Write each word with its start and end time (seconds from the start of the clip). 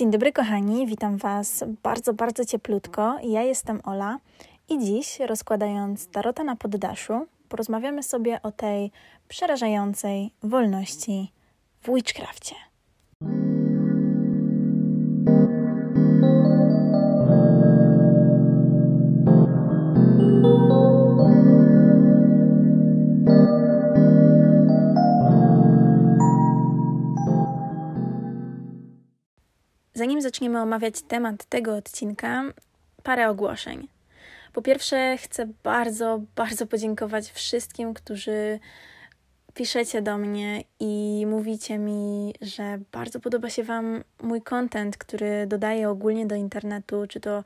Dzień 0.00 0.10
dobry, 0.10 0.32
kochani, 0.32 0.86
witam 0.86 1.16
Was 1.16 1.64
bardzo, 1.82 2.14
bardzo 2.14 2.44
cieplutko. 2.44 3.16
Ja 3.22 3.42
jestem 3.42 3.80
Ola 3.84 4.18
i 4.68 4.78
dziś, 4.78 5.20
rozkładając 5.20 6.06
tarota 6.06 6.44
na 6.44 6.56
poddaszu, 6.56 7.26
porozmawiamy 7.48 8.02
sobie 8.02 8.42
o 8.42 8.52
tej 8.52 8.90
przerażającej 9.28 10.30
wolności 10.42 11.32
w 11.82 11.94
witchcrafcie. 11.94 12.69
Zanim 30.00 30.20
zaczniemy 30.20 30.60
omawiać 30.60 31.02
temat 31.02 31.44
tego 31.44 31.76
odcinka, 31.76 32.44
parę 33.02 33.28
ogłoszeń. 33.28 33.88
Po 34.52 34.62
pierwsze, 34.62 35.16
chcę 35.16 35.46
bardzo, 35.62 36.20
bardzo 36.36 36.66
podziękować 36.66 37.30
wszystkim, 37.30 37.94
którzy 37.94 38.58
piszecie 39.54 40.02
do 40.02 40.18
mnie 40.18 40.64
i 40.80 41.24
mówicie 41.26 41.78
mi, 41.78 42.34
że 42.40 42.78
bardzo 42.92 43.20
podoba 43.20 43.50
się 43.50 43.64
Wam 43.64 44.04
mój 44.22 44.42
content, 44.42 44.96
który 44.96 45.46
dodaję 45.46 45.88
ogólnie 45.88 46.26
do 46.26 46.34
internetu, 46.34 47.06
czy 47.08 47.20
to 47.20 47.44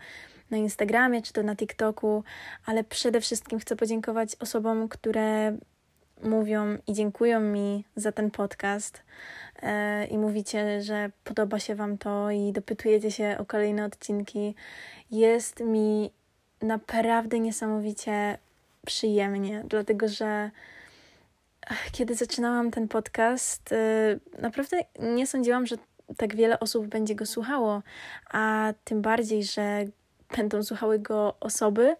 na 0.51 0.57
Instagramie, 0.57 1.23
czy 1.23 1.32
to 1.32 1.43
na 1.43 1.57
TikToku, 1.57 2.24
ale 2.66 2.84
przede 2.84 3.21
wszystkim 3.21 3.59
chcę 3.59 3.77
podziękować 3.77 4.37
osobom, 4.41 4.88
które 4.88 5.57
mówią 6.24 6.78
i 6.87 6.92
dziękują 6.92 7.41
mi 7.41 7.84
za 7.96 8.12
ten 8.12 8.30
podcast 8.30 9.02
e, 9.62 10.06
i 10.06 10.19
mówicie, 10.19 10.82
że 10.82 11.10
podoba 11.24 11.59
się 11.59 11.74
Wam 11.74 11.98
to 11.98 12.30
i 12.30 12.52
dopytujecie 12.52 13.10
się 13.10 13.37
o 13.41 13.45
kolejne 13.45 13.84
odcinki. 13.84 14.55
Jest 15.10 15.60
mi 15.60 16.10
naprawdę 16.62 17.40
niesamowicie 17.40 18.38
przyjemnie, 18.87 19.62
dlatego 19.68 20.09
że 20.09 20.51
kiedy 21.93 22.15
zaczynałam 22.15 22.71
ten 22.71 22.88
podcast, 22.88 23.73
e, 23.73 23.77
naprawdę 24.38 24.77
nie 25.01 25.27
sądziłam, 25.27 25.66
że 25.66 25.77
tak 26.16 26.37
wiele 26.37 26.60
osób 26.60 26.87
będzie 26.87 27.15
go 27.15 27.27
słuchało, 27.27 27.82
a 28.30 28.73
tym 28.84 29.02
bardziej, 29.02 29.45
że 29.45 29.84
będą 30.37 30.62
słuchały 30.62 30.99
go 30.99 31.37
osoby, 31.40 31.96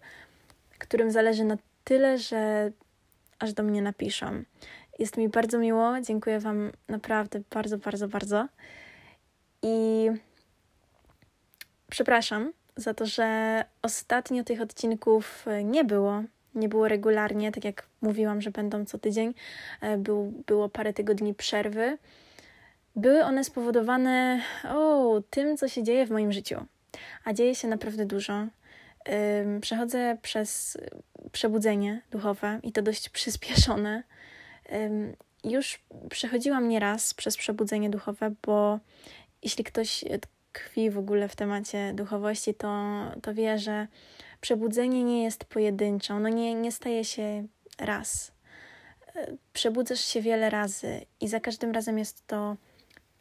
którym 0.79 1.11
zależy 1.11 1.43
na 1.43 1.57
tyle, 1.83 2.17
że 2.17 2.71
aż 3.39 3.53
do 3.53 3.63
mnie 3.63 3.81
napiszą. 3.81 4.43
Jest 4.99 5.17
mi 5.17 5.29
bardzo 5.29 5.59
miło, 5.59 6.01
dziękuję 6.01 6.39
Wam 6.39 6.71
naprawdę 6.87 7.41
bardzo, 7.49 7.77
bardzo, 7.77 8.07
bardzo. 8.07 8.47
I 9.61 10.07
przepraszam 11.89 12.53
za 12.75 12.93
to, 12.93 13.05
że 13.05 13.65
ostatnio 13.81 14.43
tych 14.43 14.61
odcinków 14.61 15.45
nie 15.63 15.83
było. 15.83 16.23
Nie 16.55 16.69
było 16.69 16.87
regularnie, 16.87 17.51
tak 17.51 17.65
jak 17.65 17.87
mówiłam, 18.01 18.41
że 18.41 18.51
będą 18.51 18.85
co 18.85 18.97
tydzień. 18.97 19.33
E, 19.81 19.97
był, 19.97 20.33
było 20.47 20.69
parę 20.69 20.93
tygodni 20.93 21.33
przerwy. 21.33 21.97
Były 22.95 23.23
one 23.23 23.43
spowodowane 23.43 24.41
o, 24.69 25.21
tym, 25.29 25.57
co 25.57 25.67
się 25.67 25.83
dzieje 25.83 26.05
w 26.05 26.11
moim 26.11 26.31
życiu. 26.31 26.65
A 27.25 27.33
dzieje 27.33 27.55
się 27.55 27.67
naprawdę 27.67 28.05
dużo. 28.05 28.47
Przechodzę 29.61 30.17
przez 30.21 30.77
przebudzenie 31.31 32.01
duchowe 32.11 32.59
i 32.63 32.71
to 32.71 32.81
dość 32.81 33.09
przyspieszone. 33.09 34.03
Już 35.43 35.79
przechodziłam 36.09 36.67
nieraz 36.67 37.13
przez 37.13 37.37
przebudzenie 37.37 37.89
duchowe, 37.89 38.31
bo 38.43 38.79
jeśli 39.43 39.63
ktoś 39.63 40.05
tkwi 40.55 40.89
w 40.89 40.97
ogóle 40.97 41.27
w 41.27 41.35
temacie 41.35 41.93
duchowości, 41.93 42.53
to, 42.53 42.93
to 43.21 43.33
wie, 43.33 43.59
że 43.59 43.87
przebudzenie 44.41 45.03
nie 45.03 45.23
jest 45.23 45.45
pojedyncze, 45.45 46.13
ono 46.13 46.29
nie, 46.29 46.53
nie 46.53 46.71
staje 46.71 47.05
się 47.05 47.47
raz. 47.79 48.31
E, 49.15 49.37
przebudzasz 49.53 50.05
się 50.05 50.21
wiele 50.21 50.49
razy 50.49 51.05
i 51.21 51.27
za 51.27 51.39
każdym 51.39 51.71
razem 51.71 51.99
jest 51.99 52.27
to 52.27 52.57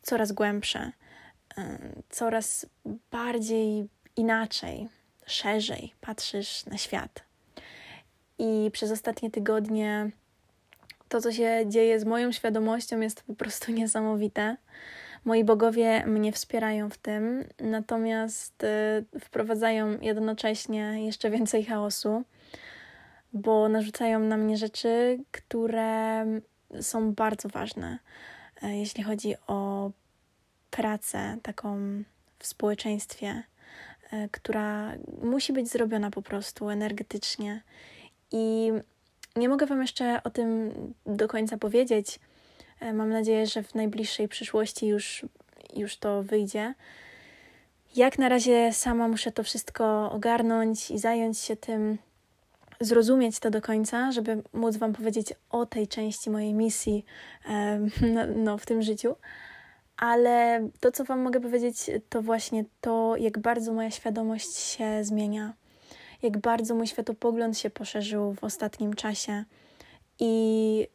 coraz 0.02 0.32
głębsze, 0.32 0.92
e, 1.58 1.78
coraz 2.10 2.66
bardziej 3.10 3.88
inaczej, 4.16 4.88
szerzej 5.26 5.94
patrzysz 6.00 6.66
na 6.66 6.78
świat. 6.78 7.24
I 8.38 8.70
przez 8.72 8.90
ostatnie 8.90 9.30
tygodnie 9.30 10.10
to, 11.08 11.20
co 11.20 11.32
się 11.32 11.64
dzieje 11.66 12.00
z 12.00 12.04
moją 12.04 12.32
świadomością, 12.32 13.00
jest 13.00 13.22
po 13.22 13.34
prostu 13.34 13.72
niesamowite. 13.80 14.56
Moi 15.24 15.44
bogowie 15.44 16.06
mnie 16.06 16.32
wspierają 16.32 16.90
w 16.90 16.98
tym, 16.98 17.44
natomiast 17.60 18.64
y, 18.64 19.20
wprowadzają 19.20 20.00
jednocześnie 20.00 21.06
jeszcze 21.06 21.30
więcej 21.30 21.64
chaosu, 21.64 22.24
bo 23.32 23.68
narzucają 23.68 24.18
na 24.18 24.36
mnie 24.36 24.56
rzeczy, 24.56 25.18
które 25.30 26.26
są 26.80 27.12
bardzo 27.12 27.48
ważne, 27.48 27.98
y, 28.62 28.68
jeśli 28.68 29.04
chodzi 29.04 29.34
o 29.46 29.90
pracę 30.70 31.38
taką 31.42 31.78
w 32.38 32.46
społeczeństwie, 32.46 33.42
która 34.30 34.92
musi 35.22 35.52
być 35.52 35.68
zrobiona 35.68 36.10
po 36.10 36.22
prostu 36.22 36.70
energetycznie 36.70 37.62
i 38.32 38.72
nie 39.36 39.48
mogę 39.48 39.66
Wam 39.66 39.82
jeszcze 39.82 40.20
o 40.24 40.30
tym 40.30 40.72
do 41.06 41.28
końca 41.28 41.58
powiedzieć. 41.58 42.18
E, 42.80 42.92
mam 42.92 43.10
nadzieję, 43.10 43.46
że 43.46 43.62
w 43.62 43.74
najbliższej 43.74 44.28
przyszłości 44.28 44.86
już, 44.86 45.26
już 45.76 45.96
to 45.96 46.22
wyjdzie. 46.22 46.74
Jak 47.96 48.18
na 48.18 48.28
razie 48.28 48.72
sama 48.72 49.08
muszę 49.08 49.32
to 49.32 49.42
wszystko 49.42 50.12
ogarnąć 50.12 50.90
i 50.90 50.98
zająć 50.98 51.38
się 51.38 51.56
tym, 51.56 51.98
zrozumieć 52.80 53.38
to 53.38 53.50
do 53.50 53.62
końca, 53.62 54.12
żeby 54.12 54.42
móc 54.52 54.76
Wam 54.76 54.92
powiedzieć 54.92 55.34
o 55.50 55.66
tej 55.66 55.88
części 55.88 56.30
mojej 56.30 56.54
misji 56.54 57.04
no, 58.14 58.26
no, 58.36 58.58
w 58.58 58.66
tym 58.66 58.82
życiu. 58.82 59.16
Ale 59.96 60.68
to, 60.80 60.92
co 60.92 61.04
Wam 61.04 61.22
mogę 61.22 61.40
powiedzieć, 61.40 61.76
to 62.08 62.22
właśnie 62.22 62.64
to, 62.80 63.16
jak 63.16 63.38
bardzo 63.38 63.72
moja 63.72 63.90
świadomość 63.90 64.56
się 64.56 65.04
zmienia 65.04 65.54
jak 66.24 66.38
bardzo 66.38 66.74
mój 66.74 66.86
światopogląd 66.86 67.58
się 67.58 67.70
poszerzył 67.70 68.34
w 68.34 68.44
ostatnim 68.44 68.94
czasie. 68.94 69.44
I 70.18 70.86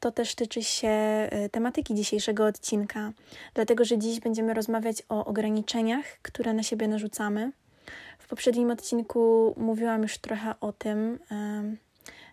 to 0.00 0.10
też 0.10 0.34
tyczy 0.34 0.62
się 0.62 0.88
e, 0.88 1.48
tematyki 1.48 1.94
dzisiejszego 1.94 2.46
odcinka, 2.46 3.12
dlatego 3.54 3.84
że 3.84 3.98
dziś 3.98 4.20
będziemy 4.20 4.54
rozmawiać 4.54 5.02
o 5.08 5.24
ograniczeniach, 5.24 6.04
które 6.22 6.52
na 6.52 6.62
siebie 6.62 6.88
narzucamy. 6.88 7.52
W 8.18 8.28
poprzednim 8.28 8.70
odcinku 8.70 9.54
mówiłam 9.56 10.02
już 10.02 10.18
trochę 10.18 10.54
o 10.60 10.72
tym, 10.72 11.18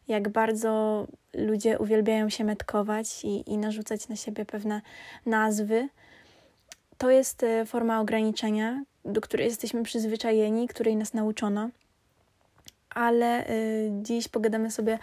jak 0.07 0.29
bardzo 0.29 1.07
ludzie 1.33 1.79
uwielbiają 1.79 2.29
się 2.29 2.43
metkować 2.43 3.25
i, 3.25 3.51
i 3.51 3.57
narzucać 3.57 4.07
na 4.07 4.15
siebie 4.15 4.45
pewne 4.45 4.81
nazwy. 5.25 5.89
To 6.97 7.09
jest 7.09 7.43
e, 7.43 7.65
forma 7.65 8.01
ograniczenia, 8.01 8.83
do 9.05 9.21
której 9.21 9.45
jesteśmy 9.45 9.83
przyzwyczajeni, 9.83 10.67
której 10.67 10.95
nas 10.95 11.13
nauczono 11.13 11.69
ale 12.97 13.49
y, 13.49 13.89
dziś 14.01 14.27
pogadamy 14.27 14.71
sobie 14.71 14.99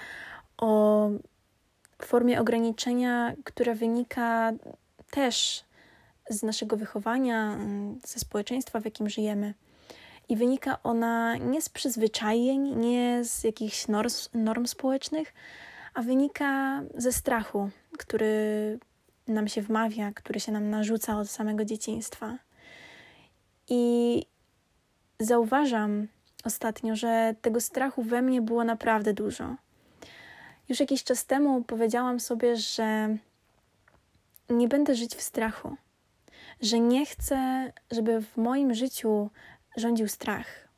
o 0.58 1.08
formie 2.02 2.40
ograniczenia, 2.40 3.34
która 3.44 3.74
wynika 3.74 4.52
też 5.10 5.64
z 6.30 6.42
naszego 6.42 6.76
wychowania, 6.76 7.58
y, 8.04 8.08
ze 8.08 8.20
społeczeństwa, 8.20 8.80
w 8.80 8.84
jakim 8.84 9.08
żyjemy. 9.08 9.54
I 10.28 10.36
wynika 10.36 10.82
ona 10.82 11.36
nie 11.36 11.62
z 11.62 11.68
przyzwyczajeń, 11.68 12.76
nie 12.76 13.24
z 13.24 13.44
jakichś 13.44 13.88
norm, 13.88 14.10
norm 14.34 14.66
społecznych, 14.66 15.34
a 15.94 16.02
wynika 16.02 16.82
ze 16.94 17.12
strachu, 17.12 17.70
który 17.98 18.78
nam 19.28 19.48
się 19.48 19.62
wmawia, 19.62 20.12
który 20.12 20.40
się 20.40 20.52
nam 20.52 20.70
narzuca 20.70 21.18
od 21.18 21.30
samego 21.30 21.64
dzieciństwa. 21.64 22.38
I 23.68 24.22
zauważam, 25.20 26.08
ostatnio, 26.44 26.96
że 26.96 27.34
tego 27.42 27.60
strachu 27.60 28.02
we 28.02 28.22
mnie 28.22 28.42
było 28.42 28.64
naprawdę 28.64 29.14
dużo. 29.14 29.56
Już 30.68 30.80
jakiś 30.80 31.04
czas 31.04 31.26
temu 31.26 31.64
powiedziałam 31.64 32.20
sobie, 32.20 32.56
że 32.56 33.16
nie 34.50 34.68
będę 34.68 34.94
żyć 34.94 35.16
w 35.16 35.22
strachu, 35.22 35.76
że 36.60 36.80
nie 36.80 37.06
chcę, 37.06 37.72
żeby 37.90 38.20
w 38.20 38.36
moim 38.36 38.74
życiu 38.74 39.30
rządził 39.76 40.08
strach, 40.08 40.68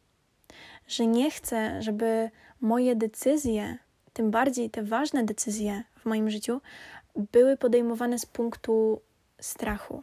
że 0.89 1.07
nie 1.07 1.31
chcę, 1.31 1.83
żeby 1.83 2.31
moje 2.61 2.97
decyzje, 2.97 3.79
tym 4.13 4.31
bardziej 4.31 4.71
te 4.71 4.83
ważne 4.83 5.25
decyzje 5.25 5.83
w 5.99 6.05
moim 6.05 6.31
życiu, 6.31 6.61
były 7.33 7.57
podejmowane 7.57 8.19
z 8.19 8.27
punktu 8.27 9.01
strachu. 9.41 10.03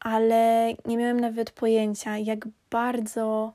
Ale 0.00 0.74
nie 0.86 0.96
miałem 0.96 1.20
nawet 1.20 1.50
pojęcia, 1.50 2.18
jak 2.18 2.48
bardzo 2.70 3.52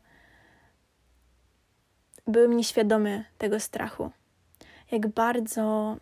byłem 2.28 2.58
nieświadomy 2.58 3.25
tego 3.38 3.60
strachu. 3.60 4.12
Jak 4.92 5.08
bardzo 5.08 5.98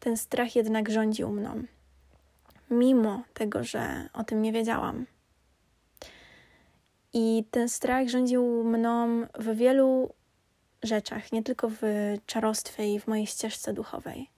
ten 0.00 0.16
strach 0.16 0.56
jednak 0.56 0.90
rządził 0.90 1.28
mną, 1.30 1.62
mimo 2.70 3.22
tego, 3.34 3.64
że 3.64 4.08
o 4.12 4.24
tym 4.24 4.42
nie 4.42 4.52
wiedziałam. 4.52 5.06
I 7.18 7.44
ten 7.50 7.68
strach 7.68 8.08
rządził 8.08 8.64
mną 8.64 9.26
w 9.38 9.56
wielu 9.56 10.10
rzeczach, 10.82 11.32
nie 11.32 11.42
tylko 11.42 11.68
w 11.68 11.82
czarostwie 12.26 12.94
i 12.94 13.00
w 13.00 13.06
mojej 13.06 13.26
ścieżce 13.26 13.72
duchowej. 13.72 14.30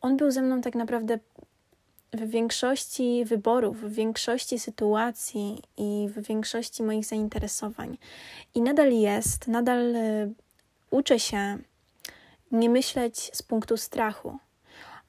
On 0.00 0.16
był 0.16 0.30
ze 0.30 0.42
mną 0.42 0.60
tak 0.60 0.74
naprawdę 0.74 1.18
w 2.12 2.30
większości 2.30 3.24
wyborów, 3.24 3.80
w 3.80 3.92
większości 3.92 4.58
sytuacji 4.58 5.62
i 5.76 6.08
w 6.08 6.26
większości 6.26 6.82
moich 6.82 7.04
zainteresowań. 7.04 7.98
I 8.54 8.62
nadal 8.62 8.92
jest, 8.92 9.48
nadal 9.48 9.96
y, 9.96 10.34
uczę 10.90 11.20
się 11.20 11.58
nie 12.52 12.70
myśleć 12.70 13.30
z 13.34 13.42
punktu 13.42 13.76
strachu, 13.76 14.38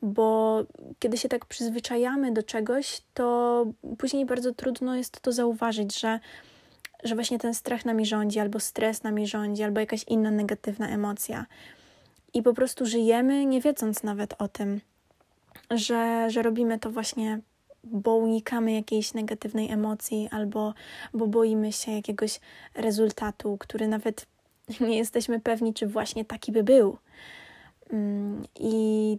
bo 0.01 0.63
kiedy 0.99 1.17
się 1.17 1.29
tak 1.29 1.45
przyzwyczajamy 1.45 2.31
do 2.31 2.43
czegoś, 2.43 3.01
to 3.13 3.65
później 3.97 4.25
bardzo 4.25 4.53
trudno 4.53 4.95
jest 4.95 5.21
to 5.21 5.31
zauważyć, 5.31 5.99
że, 5.99 6.19
że 7.03 7.15
właśnie 7.15 7.39
ten 7.39 7.53
strach 7.53 7.85
nami 7.85 8.05
rządzi, 8.05 8.39
albo 8.39 8.59
stres 8.59 9.03
nami 9.03 9.27
rządzi, 9.27 9.63
albo 9.63 9.79
jakaś 9.79 10.03
inna 10.03 10.31
negatywna 10.31 10.89
emocja. 10.89 11.45
I 12.33 12.43
po 12.43 12.53
prostu 12.53 12.85
żyjemy, 12.85 13.45
nie 13.45 13.61
wiedząc 13.61 14.03
nawet 14.03 14.33
o 14.41 14.47
tym 14.47 14.81
że, 15.71 16.29
że 16.29 16.41
robimy 16.41 16.79
to 16.79 16.91
właśnie, 16.91 17.39
bo 17.83 18.15
unikamy 18.15 18.73
jakiejś 18.73 19.13
negatywnej 19.13 19.71
emocji 19.71 20.29
albo 20.31 20.73
bo 21.13 21.27
boimy 21.27 21.71
się 21.71 21.91
jakiegoś 21.91 22.39
rezultatu, 22.75 23.57
który 23.59 23.87
nawet 23.87 24.25
nie 24.87 24.97
jesteśmy 24.97 25.39
pewni, 25.39 25.73
czy 25.73 25.87
właśnie 25.87 26.25
taki 26.25 26.51
by 26.51 26.63
był. 26.63 26.97
Mm, 27.89 28.43
I 28.59 29.17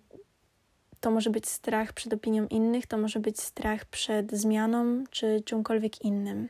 to 1.01 1.11
może 1.11 1.31
być 1.31 1.49
strach 1.49 1.93
przed 1.93 2.13
opinią 2.13 2.47
innych, 2.47 2.87
to 2.87 2.99
może 2.99 3.21
być 3.21 3.41
strach 3.41 3.85
przed 3.85 4.33
zmianą 4.33 5.05
czy 5.11 5.43
czymkolwiek 5.45 6.05
innym. 6.05 6.49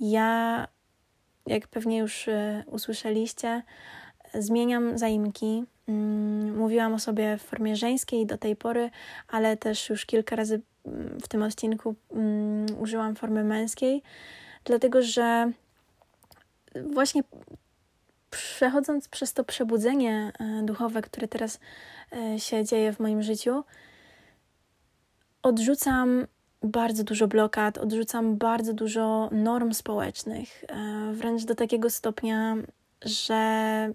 Ja, 0.00 0.68
jak 1.46 1.68
pewnie 1.68 1.98
już 1.98 2.28
e, 2.28 2.64
usłyszeliście, 2.66 3.62
zmieniam 4.34 4.98
zaimki. 4.98 5.64
Mm, 5.88 6.56
mówiłam 6.56 6.94
o 6.94 6.98
sobie 6.98 7.36
w 7.38 7.42
formie 7.42 7.76
żeńskiej 7.76 8.26
do 8.26 8.38
tej 8.38 8.56
pory, 8.56 8.90
ale 9.28 9.56
też 9.56 9.88
już 9.88 10.06
kilka 10.06 10.36
razy 10.36 10.60
mm, 10.86 11.20
w 11.20 11.28
tym 11.28 11.42
odcinku 11.42 11.94
um, 12.08 12.66
użyłam 12.78 13.14
formy 13.14 13.44
męskiej, 13.44 14.02
dlatego 14.64 15.02
że 15.02 15.52
właśnie 16.92 17.22
przechodząc 18.30 19.08
przez 19.08 19.32
to 19.32 19.44
przebudzenie 19.44 20.32
e, 20.40 20.62
duchowe, 20.62 21.02
które 21.02 21.28
teraz 21.28 21.60
e, 22.12 22.40
się 22.40 22.64
dzieje 22.64 22.92
w 22.92 23.00
moim 23.00 23.22
życiu, 23.22 23.64
odrzucam 25.42 26.26
bardzo 26.64 27.04
dużo 27.04 27.28
blokad, 27.28 27.78
odrzucam 27.78 28.36
bardzo 28.36 28.72
dużo 28.72 29.28
norm 29.32 29.72
społecznych, 29.72 30.64
e, 30.68 31.12
wręcz 31.12 31.44
do 31.44 31.54
takiego 31.54 31.90
stopnia, 31.90 32.56
że 33.02 33.92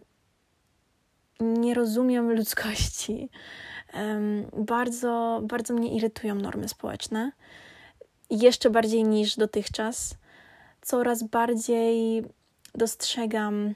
nie 1.39 1.73
rozumiem 1.73 2.31
ludzkości. 2.31 3.29
Bardzo, 4.57 5.41
bardzo 5.43 5.73
mnie 5.73 5.95
irytują 5.95 6.35
normy 6.35 6.69
społeczne. 6.69 7.31
Jeszcze 8.29 8.69
bardziej 8.69 9.03
niż 9.03 9.35
dotychczas. 9.35 10.15
Coraz 10.81 11.23
bardziej 11.23 12.23
dostrzegam 12.75 13.73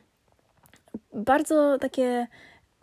bardzo 1.13 1.77
takie, 1.81 2.27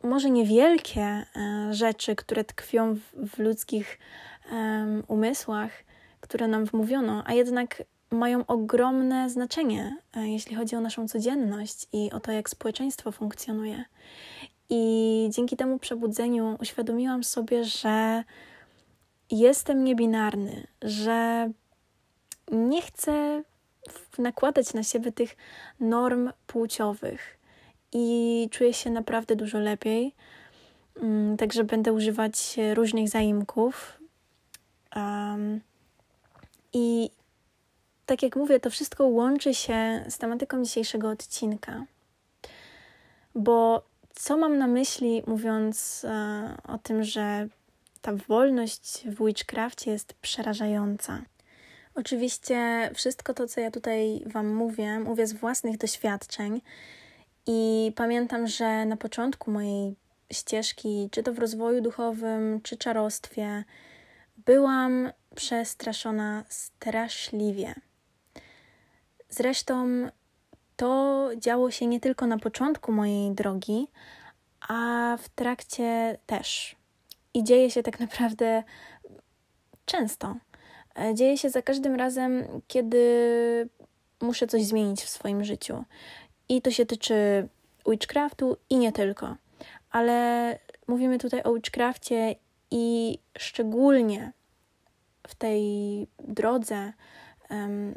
może 0.02 0.30
niewielkie 0.30 1.02
e, 1.02 1.26
rzeczy, 1.70 2.16
które 2.16 2.44
tkwią 2.44 2.94
w, 2.94 3.00
w 3.30 3.38
ludzkich 3.38 3.98
um, 4.52 5.02
umysłach, 5.08 5.70
które 6.20 6.49
nam 6.49 6.64
wmówiono, 6.64 7.22
a 7.26 7.32
jednak 7.32 7.82
mają 8.11 8.46
ogromne 8.46 9.31
znaczenie, 9.31 9.96
e, 10.17 10.28
jeśli 10.28 10.56
chodzi 10.56 10.76
o 10.76 10.81
naszą 10.81 11.08
codzienność 11.08 11.87
i 11.93 12.11
o 12.12 12.20
to, 12.20 12.32
jak 12.32 12.50
społeczeństwo 12.50 13.12
funkcjonuje. 13.12 13.84
I 14.70 15.28
dzięki 15.32 15.56
temu 15.56 15.78
przebudzeniu 15.78 16.56
uświadomiłam 16.61 17.25
sobie, 17.25 17.64
że 17.64 18.25
jestem 19.31 19.84
niebinarny, 19.84 20.67
że 20.82 21.50
nie 22.52 22.82
chcę 22.82 23.43
nakładać 24.19 24.75
na 24.75 24.82
siebie 24.82 25.12
tych 25.12 25.37
norm 25.81 26.31
płciowych 26.46 27.38
i 27.93 28.49
czuję 28.50 28.75
się 28.75 28.90
naprawdę 28.90 29.37
dużo 29.37 29.58
lepiej. 29.58 30.14
Mm, 31.02 31.37
także 31.37 31.64
będę 31.64 31.93
używać 31.93 32.56
różnych 32.75 33.08
zaimków. 33.08 34.00
Um, 34.96 35.61
I 36.72 37.11
tak 38.06 38.22
jak 38.22 38.37
mówię, 38.37 38.61
to 38.61 38.70
wszystko 38.70 39.06
łączy 39.06 39.55
się 39.55 40.05
z 40.08 40.19
tematyką 40.19 40.64
dzisiejszego 40.64 41.11
odcinka, 41.11 41.84
bo 43.34 43.82
co 44.14 44.37
mam 44.37 44.58
na 44.58 44.67
myśli, 44.67 45.22
mówiąc 45.26 46.05
e, 46.05 46.56
o 46.69 46.78
tym, 46.78 47.05
że 47.05 47.49
ta 48.02 48.12
wolność 48.12 49.05
w 49.06 49.26
witchcraftie 49.26 49.90
jest 49.90 50.14
przerażająca? 50.14 51.22
Oczywiście 51.94 52.90
wszystko 52.94 53.34
to, 53.34 53.46
co 53.46 53.61
ja 53.61 53.70
tutaj 53.70 54.23
Wam 54.26 54.55
mówię, 54.55 55.00
mówię 55.00 55.26
z 55.26 55.32
własnych 55.32 55.78
doświadczeń 55.78 56.61
i 57.46 57.93
pamiętam, 57.96 58.46
że 58.46 58.84
na 58.84 58.96
początku 58.96 59.50
mojej 59.50 59.94
ścieżki, 60.32 61.08
czy 61.12 61.23
to 61.23 61.32
w 61.32 61.38
rozwoju 61.38 61.81
duchowym, 61.81 62.61
czy 62.62 62.76
czarostwie, 62.76 63.64
byłam 64.46 65.12
przestraszona 65.34 66.44
straszliwie. 66.48 67.75
Zresztą 69.28 69.87
to 70.76 71.31
działo 71.37 71.70
się 71.70 71.87
nie 71.87 72.00
tylko 72.00 72.26
na 72.26 72.38
początku 72.38 72.92
mojej 72.92 73.34
drogi, 73.34 73.88
a 74.69 75.16
w 75.22 75.28
trakcie 75.28 76.19
też. 76.26 76.76
I 77.34 77.44
dzieje 77.44 77.70
się 77.70 77.82
tak 77.82 78.00
naprawdę 78.00 78.62
często. 79.84 80.37
E, 80.98 81.14
dzieje 81.14 81.38
się 81.38 81.50
za 81.50 81.62
każdym 81.62 81.94
razem, 81.94 82.44
kiedy 82.69 83.69
muszę 84.20 84.46
coś 84.46 84.64
zmienić 84.64 85.02
w 85.02 85.08
swoim 85.08 85.44
życiu. 85.44 85.84
I 86.48 86.62
to 86.62 86.70
się 86.70 86.87
tyczy 86.87 87.48
witchcraftu 87.87 88.56
i 88.70 88.76
nie 88.76 88.92
tylko. 88.92 89.37
Ale 89.90 90.58
mówimy 90.87 91.19
tutaj 91.19 91.42
o 91.42 91.54
witchcrafcie 91.54 92.34
i 92.70 93.19
szczególnie 93.38 94.32
w 95.26 95.34
tej 95.34 95.62
drodze, 96.19 96.93
um, 97.50 97.94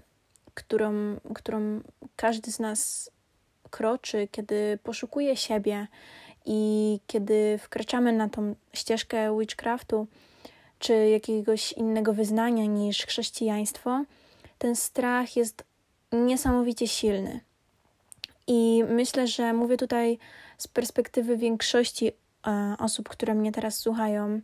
którą, 0.53 0.93
którą 1.35 1.81
każdy 2.15 2.51
z 2.51 2.59
nas 2.59 3.11
kroczy, 3.69 4.27
kiedy 4.31 4.79
poszukuje 4.83 5.37
siebie 5.37 5.87
i 6.45 6.99
kiedy 7.07 7.57
wkraczamy 7.57 8.13
na 8.13 8.29
tą 8.29 8.55
ścieżkę 8.73 9.39
witchcraftu 9.39 10.07
czy 10.79 11.09
jakiegoś 11.09 11.71
innego 11.73 12.13
wyznania 12.13 12.65
niż 12.65 13.05
chrześcijaństwo, 13.05 14.03
ten 14.57 14.75
strach 14.75 15.35
jest 15.35 15.63
niesamowicie 16.11 16.87
silny. 16.87 17.39
I 18.47 18.83
myślę, 18.89 19.27
że 19.27 19.53
mówię 19.53 19.77
tutaj 19.77 20.17
z 20.57 20.67
perspektywy 20.67 21.37
większości 21.37 22.11
osób, 22.79 23.09
które 23.09 23.35
mnie 23.35 23.51
teraz 23.51 23.77
słuchają, 23.77 24.41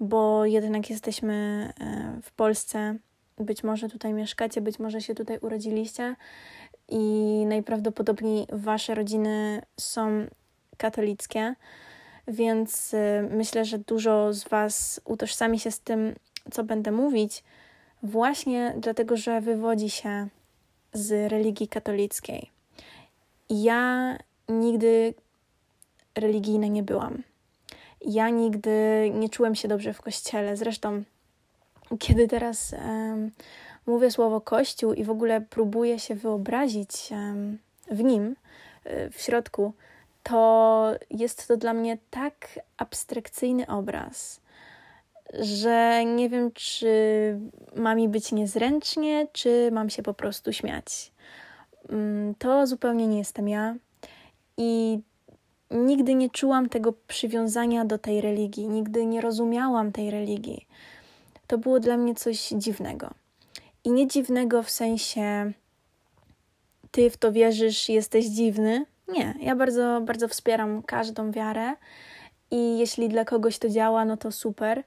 bo 0.00 0.44
jednak 0.44 0.90
jesteśmy 0.90 1.68
e, 1.80 2.20
w 2.22 2.32
Polsce, 2.32 2.96
być 3.38 3.64
może 3.64 3.88
tutaj 3.88 4.12
mieszkacie, 4.12 4.60
być 4.60 4.78
może 4.78 5.00
się 5.00 5.14
tutaj 5.14 5.38
urodziliście 5.38 6.16
i 6.88 7.44
najprawdopodobniej 7.46 8.46
wasze 8.52 8.94
rodziny 8.94 9.62
są 9.76 10.26
katolickie, 10.76 11.54
więc 12.28 12.94
y, 12.94 13.28
myślę, 13.30 13.64
że 13.64 13.78
dużo 13.78 14.32
z 14.32 14.48
was 14.48 15.00
utożsami 15.04 15.58
się 15.58 15.70
z 15.70 15.80
tym, 15.80 16.14
co 16.50 16.64
będę 16.64 16.92
mówić, 16.92 17.44
właśnie 18.02 18.74
dlatego, 18.78 19.16
że 19.16 19.40
wywodzi 19.40 19.90
się 19.90 20.28
z 20.92 21.32
religii 21.32 21.68
katolickiej. 21.68 22.50
Ja 23.50 24.16
nigdy 24.48 25.14
religijna 26.14 26.66
nie 26.66 26.82
byłam. 26.82 27.22
Ja 28.00 28.28
nigdy 28.28 28.70
nie 29.14 29.28
czułem 29.28 29.54
się 29.54 29.68
dobrze 29.68 29.92
w 29.92 30.00
kościele. 30.00 30.56
Zresztą, 30.56 31.02
kiedy 31.98 32.28
teraz 32.28 32.72
um, 32.72 33.30
mówię 33.86 34.10
słowo 34.10 34.40
Kościół 34.40 34.92
i 34.92 35.04
w 35.04 35.10
ogóle 35.10 35.40
próbuję 35.50 35.98
się 35.98 36.14
wyobrazić 36.14 36.90
w 37.90 38.02
nim, 38.02 38.36
y, 38.86 39.10
w 39.10 39.20
środku, 39.20 39.72
to 40.22 40.94
jest 41.10 41.48
to 41.48 41.56
dla 41.56 41.72
mnie 41.72 41.98
tak 42.10 42.60
abstrakcyjny 42.76 43.66
obraz, 43.66 44.40
że 45.40 46.04
nie 46.04 46.28
wiem, 46.28 46.52
czy 46.52 46.88
ma 47.76 47.94
mi 47.94 48.08
być 48.08 48.32
niezręcznie, 48.32 49.26
czy 49.32 49.70
mam 49.72 49.90
się 49.90 50.02
po 50.02 50.14
prostu 50.14 50.52
śmiać. 50.52 51.12
Mm, 51.88 52.34
to 52.34 52.66
zupełnie 52.66 53.06
nie 53.06 53.18
jestem 53.18 53.48
ja 53.48 53.74
i 54.56 55.00
nigdy 55.70 56.14
nie 56.14 56.30
czułam 56.30 56.68
tego 56.68 56.92
przywiązania 57.06 57.84
do 57.84 57.98
tej 57.98 58.20
religii, 58.20 58.68
nigdy 58.68 59.06
nie 59.06 59.20
rozumiałam 59.20 59.92
tej 59.92 60.10
religii. 60.10 60.66
To 61.46 61.58
było 61.58 61.80
dla 61.80 61.96
mnie 61.96 62.14
coś 62.14 62.48
dziwnego. 62.48 63.10
I 63.84 63.90
nie 63.90 64.06
dziwnego 64.06 64.62
w 64.62 64.70
sensie 64.70 65.52
ty 66.90 67.10
w 67.10 67.16
to 67.16 67.32
wierzysz, 67.32 67.88
jesteś 67.88 68.26
dziwny. 68.26 68.86
Nie, 69.08 69.34
ja 69.40 69.56
bardzo, 69.56 70.00
bardzo 70.00 70.28
wspieram 70.28 70.82
każdą 70.82 71.30
wiarę 71.30 71.74
i 72.50 72.78
jeśli 72.78 73.08
dla 73.08 73.24
kogoś 73.24 73.58
to 73.58 73.68
działa, 73.68 74.04
no 74.04 74.16
to 74.16 74.32
super. 74.32 74.84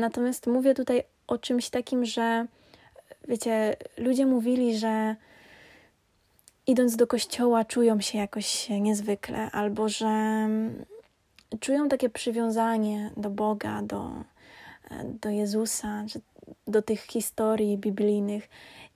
Natomiast 0.00 0.46
mówię 0.46 0.74
tutaj 0.74 1.02
o 1.26 1.38
czymś 1.38 1.70
takim, 1.70 2.04
że 2.04 2.46
wiecie, 3.28 3.76
ludzie 3.98 4.26
mówili, 4.26 4.78
że 4.78 5.16
idąc 6.66 6.96
do 6.96 7.06
kościoła 7.06 7.64
czują 7.64 8.00
się 8.00 8.18
jakoś 8.18 8.68
niezwykle, 8.68 9.50
albo 9.50 9.88
że 9.88 10.48
czują 11.60 11.88
takie 11.88 12.10
przywiązanie 12.10 13.10
do 13.16 13.30
Boga, 13.30 13.82
do, 13.82 14.10
do 15.20 15.30
Jezusa, 15.30 16.04
do 16.66 16.82
tych 16.82 17.00
historii 17.00 17.78
biblijnych. 17.78 18.48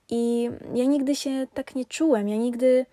I 0.09 0.49
ja 0.73 0.85
nigdy 0.85 1.15
się 1.15 1.47
tak 1.53 1.75
nie 1.75 1.85
czułem, 1.85 2.29
ja 2.29 2.35
nigdy 2.35 2.85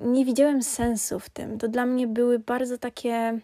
nie 0.00 0.24
widziałem 0.24 0.62
sensu 0.62 1.20
w 1.20 1.30
tym. 1.30 1.58
To 1.58 1.68
dla 1.68 1.86
mnie 1.86 2.06
były 2.06 2.38
bardzo 2.38 2.78
takie 2.78 3.38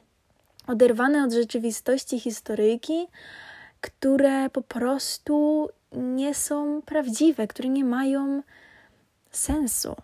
oderwane 0.67 1.25
od 1.25 1.33
rzeczywistości 1.33 2.21
historyjki, 2.21 3.07
które 3.81 4.51
po 4.51 4.63
prostu 4.63 5.69
nie 5.93 6.35
są 6.35 6.83
prawdziwe, 6.83 7.47
które 7.47 7.69
nie 7.69 7.85
mają 7.85 8.43
sensu. 9.31 9.97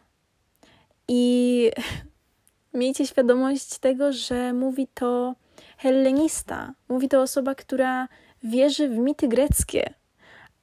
I 1.14 1.70
miejcie 2.74 3.06
świadomość 3.06 3.78
tego, 3.78 4.12
że 4.12 4.52
mówi 4.52 4.88
to 4.94 5.34
hellenista, 5.78 6.74
mówi 6.88 7.08
to 7.08 7.22
osoba, 7.22 7.54
która 7.54 8.08
wierzy 8.42 8.88
w 8.88 8.98
mity 8.98 9.28
greckie. 9.28 9.94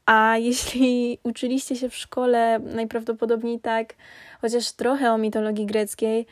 A 0.05 0.37
jeśli 0.37 1.17
uczyliście 1.23 1.75
się 1.75 1.89
w 1.89 1.95
szkole, 1.95 2.59
najprawdopodobniej 2.59 3.59
tak, 3.59 3.95
chociaż 4.41 4.71
trochę 4.71 5.11
o 5.11 5.17
mitologii 5.17 5.65
greckiej, 5.65 6.25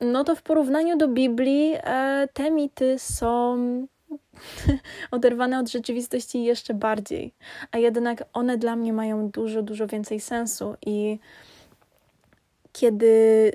no 0.00 0.24
to 0.24 0.36
w 0.36 0.42
porównaniu 0.42 0.96
do 0.96 1.08
Biblii 1.08 1.74
e, 1.76 2.28
te 2.32 2.50
mity 2.50 2.98
są 2.98 3.56
oderwane 5.10 5.58
od 5.58 5.68
rzeczywistości 5.68 6.44
jeszcze 6.44 6.74
bardziej. 6.74 7.34
A 7.70 7.78
jednak 7.78 8.24
one 8.32 8.58
dla 8.58 8.76
mnie 8.76 8.92
mają 8.92 9.30
dużo, 9.30 9.62
dużo 9.62 9.86
więcej 9.86 10.20
sensu. 10.20 10.74
I 10.86 11.18
kiedy 12.78 13.52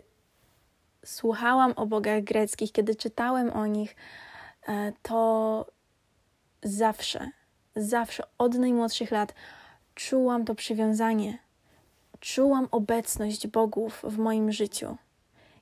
słuchałam 1.05 1.71
o 1.71 1.85
bogach 1.85 2.23
greckich, 2.23 2.71
kiedy 2.71 2.95
czytałem 2.95 3.53
o 3.53 3.67
nich, 3.67 3.95
e, 4.67 4.93
to 5.01 5.65
zawsze, 6.63 7.31
zawsze 7.75 8.23
od 8.37 8.53
najmłodszych 8.53 9.11
lat 9.11 9.33
czułam 9.95 10.45
to 10.45 10.55
przywiązanie, 10.55 11.37
czułam 12.19 12.67
obecność 12.71 13.47
bogów 13.47 14.01
w 14.03 14.17
moim 14.17 14.51
życiu. 14.51 14.97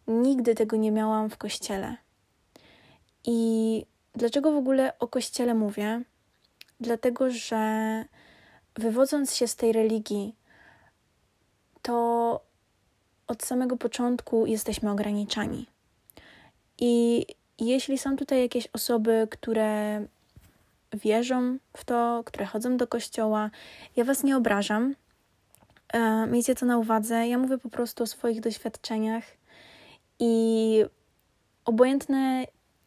Nigdy 0.08 0.56
tego 0.56 0.78
nie 0.78 0.92
miałam 0.92 1.30
w 1.30 1.38
kościele. 1.38 1.98
I 3.26 3.86
dlaczego 4.16 4.52
w 4.52 4.58
ogóle 4.58 5.00
o 5.00 5.08
kościele 5.08 5.54
mówię? 5.54 6.02
Dlatego, 6.80 7.32
że 7.32 8.06
wywodząc 8.76 9.36
się 9.36 9.48
z 9.48 9.56
tej 9.56 9.72
religii, 9.72 10.36
to 11.82 12.51
od 13.32 13.44
samego 13.44 13.78
początku 13.78 14.46
jesteśmy 14.46 14.92
ograniczani. 14.92 15.66
I 16.80 17.26
jeśli 17.60 17.98
są 17.98 18.18
tutaj 18.18 18.42
jakieś 18.42 18.68
osoby, 18.74 19.28
które 19.32 20.02
wierzą 20.94 21.58
w 21.78 21.86
to, 21.86 22.24
które 22.26 22.46
chodzą 22.46 22.78
do 22.78 22.88
kościoła, 22.88 23.50
ja 23.96 24.04
Was 24.04 24.24
nie 24.24 24.38
obrażam. 24.38 24.96
E, 25.94 26.28
miejcie 26.28 26.56
to 26.56 26.66
na 26.66 26.78
uwadze. 26.78 27.28
Ja 27.28 27.38
mówię 27.38 27.58
po 27.58 27.70
prostu 27.70 28.04
o 28.04 28.08
swoich 28.08 28.42
doświadczeniach 28.42 29.24
i 30.20 30.86
obojętne 31.66 32.46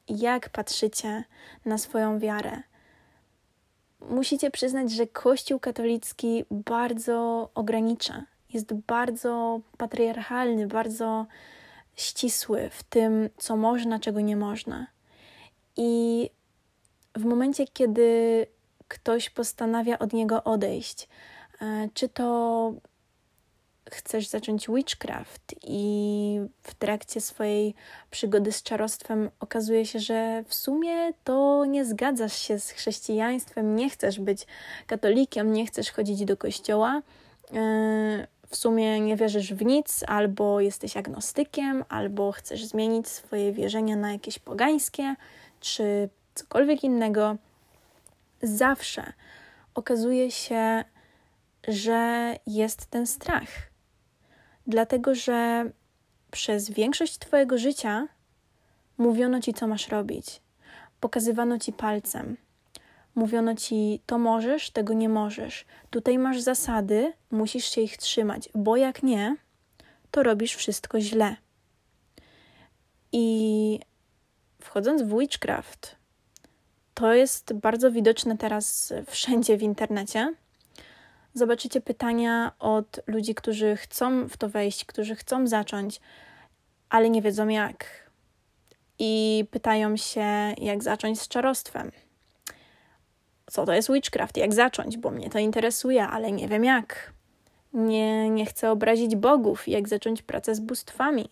jak 0.09 0.49
patrzycie 0.49 1.25
na 1.65 1.79
swoją 1.79 2.19
wiarę, 2.19 2.63
musicie 4.11 4.51
przyznać, 4.51 4.91
że 4.91 5.07
Kościół 5.07 5.61
katolicki 5.61 6.45
bardzo 6.51 7.51
ogranicza. 7.55 8.34
Jest 8.55 8.75
bardzo 8.75 9.61
patriarchalny, 9.79 10.67
bardzo 10.67 11.27
ścisły 11.97 12.71
w 12.71 12.83
tym, 12.83 13.31
co 13.37 13.57
można, 13.57 14.01
czego 14.01 14.21
nie 14.21 14.37
można. 14.37 14.87
I 15.77 16.31
w 17.17 17.25
momencie, 17.25 17.67
kiedy 17.67 18.47
ktoś 18.89 19.31
postanawia 19.31 19.99
od 19.99 20.13
niego 20.13 20.45
odejść, 20.45 21.09
e, 21.61 21.89
czy 21.95 22.09
to 22.09 22.73
chcesz 23.91 24.27
zacząć 24.27 24.69
witchcraft 24.69 25.55
i 25.63 26.41
w 26.63 26.75
trakcie 26.75 27.21
swojej 27.21 27.75
przygody 28.11 28.53
z 28.53 28.63
czarostwem 28.63 29.31
okazuje 29.41 29.87
się, 29.87 29.99
że 29.99 30.45
w 30.49 30.55
sumie 30.55 31.13
to 31.25 31.65
nie 31.65 31.85
zgadzasz 31.85 32.39
się 32.39 32.59
z 32.59 32.71
chrześcijaństwem, 32.71 33.77
nie 33.77 33.91
chcesz 33.91 34.21
być 34.21 34.47
katolikiem, 34.87 35.53
nie 35.53 35.67
chcesz 35.67 35.91
chodzić 35.91 36.25
do 36.25 36.37
kościoła, 36.37 37.03
e, 37.53 38.34
w 38.49 38.57
sumie 38.57 39.01
nie 39.01 39.17
wierzysz 39.17 39.55
w 39.55 39.65
nic, 39.65 40.05
albo 40.07 40.61
jesteś 40.61 40.97
agnostykiem, 40.97 41.85
albo 41.89 42.33
chcesz 42.33 42.65
zmienić 42.65 43.09
swoje 43.09 43.53
wierzenia 43.53 43.97
na 43.97 44.13
jakieś 44.13 44.39
pogańskie, 44.39 45.17
czy 45.61 46.09
cokolwiek 46.35 46.85
innego, 46.85 47.37
zawsze 48.43 49.13
okazuje 49.75 50.31
się, 50.31 50.85
że 51.69 52.35
jest 52.47 52.87
ten 52.87 53.07
strach. 53.07 53.49
Dlatego 54.67 55.15
że 55.15 55.71
przez 56.31 56.71
większość 56.71 57.19
Twojego 57.19 57.59
życia 57.59 58.09
mówiono 58.99 59.41
Ci, 59.41 59.55
co 59.55 59.67
masz 59.67 59.89
robić, 59.89 60.41
pokazywano 61.01 61.59
Ci 61.59 61.73
palcem. 61.73 62.37
Mówiono 63.15 63.55
ci, 63.55 64.01
to 64.07 64.19
możesz, 64.19 64.71
tego 64.71 64.95
nie 64.95 65.09
możesz. 65.09 65.65
Tutaj 65.91 66.19
masz 66.19 66.41
zasady, 66.41 67.13
musisz 67.31 67.65
się 67.65 67.81
ich 67.81 67.97
trzymać, 67.97 68.49
bo 68.55 68.77
jak 68.77 69.03
nie, 69.03 69.37
to 70.11 70.23
robisz 70.23 70.55
wszystko 70.55 71.01
źle. 71.01 71.37
I 73.13 73.81
wchodząc 74.61 75.03
w 75.03 75.19
witchcraft, 75.19 75.97
to 76.95 77.15
jest 77.15 77.53
bardzo 77.53 77.93
widoczne 77.93 78.39
teraz 78.39 78.93
wszędzie 79.07 79.57
w 79.57 79.63
internecie 79.63 80.35
zobaczycie 81.35 81.81
pytania 81.81 82.53
od 82.59 83.01
ludzi, 83.07 83.35
którzy 83.35 83.77
chcą 83.77 84.29
w 84.29 84.37
to 84.37 84.49
wejść, 84.49 84.85
którzy 84.85 85.15
chcą 85.15 85.47
zacząć, 85.47 86.01
ale 86.89 87.11
nie 87.11 87.23
wiedzą 87.23 87.49
jak. 87.49 88.11
I 88.99 89.45
pytają 89.51 89.97
się, 89.97 90.55
jak 90.59 90.83
zacząć 90.83 91.21
z 91.21 91.29
czarostwem. 91.29 91.91
Co 93.47 93.67
to 93.67 93.73
jest 93.73 93.93
witchcraft? 93.93 94.37
Jak 94.37 94.55
zacząć? 94.55 94.97
Bo 94.97 95.11
mnie 95.11 95.31
to 95.31 95.39
interesuje, 95.39 96.07
ale 96.07 96.33
nie 96.33 96.49
wiem 96.49 96.65
jak. 96.65 97.13
Nie, 97.73 98.31
nie 98.31 98.47
chcę 98.47 98.71
obrazić 98.71 99.17
bogów. 99.17 99.69
Jak 99.69 99.89
zacząć 99.89 100.23
pracę 100.23 100.55
z 100.55 100.61
bóstwami? 100.61 101.29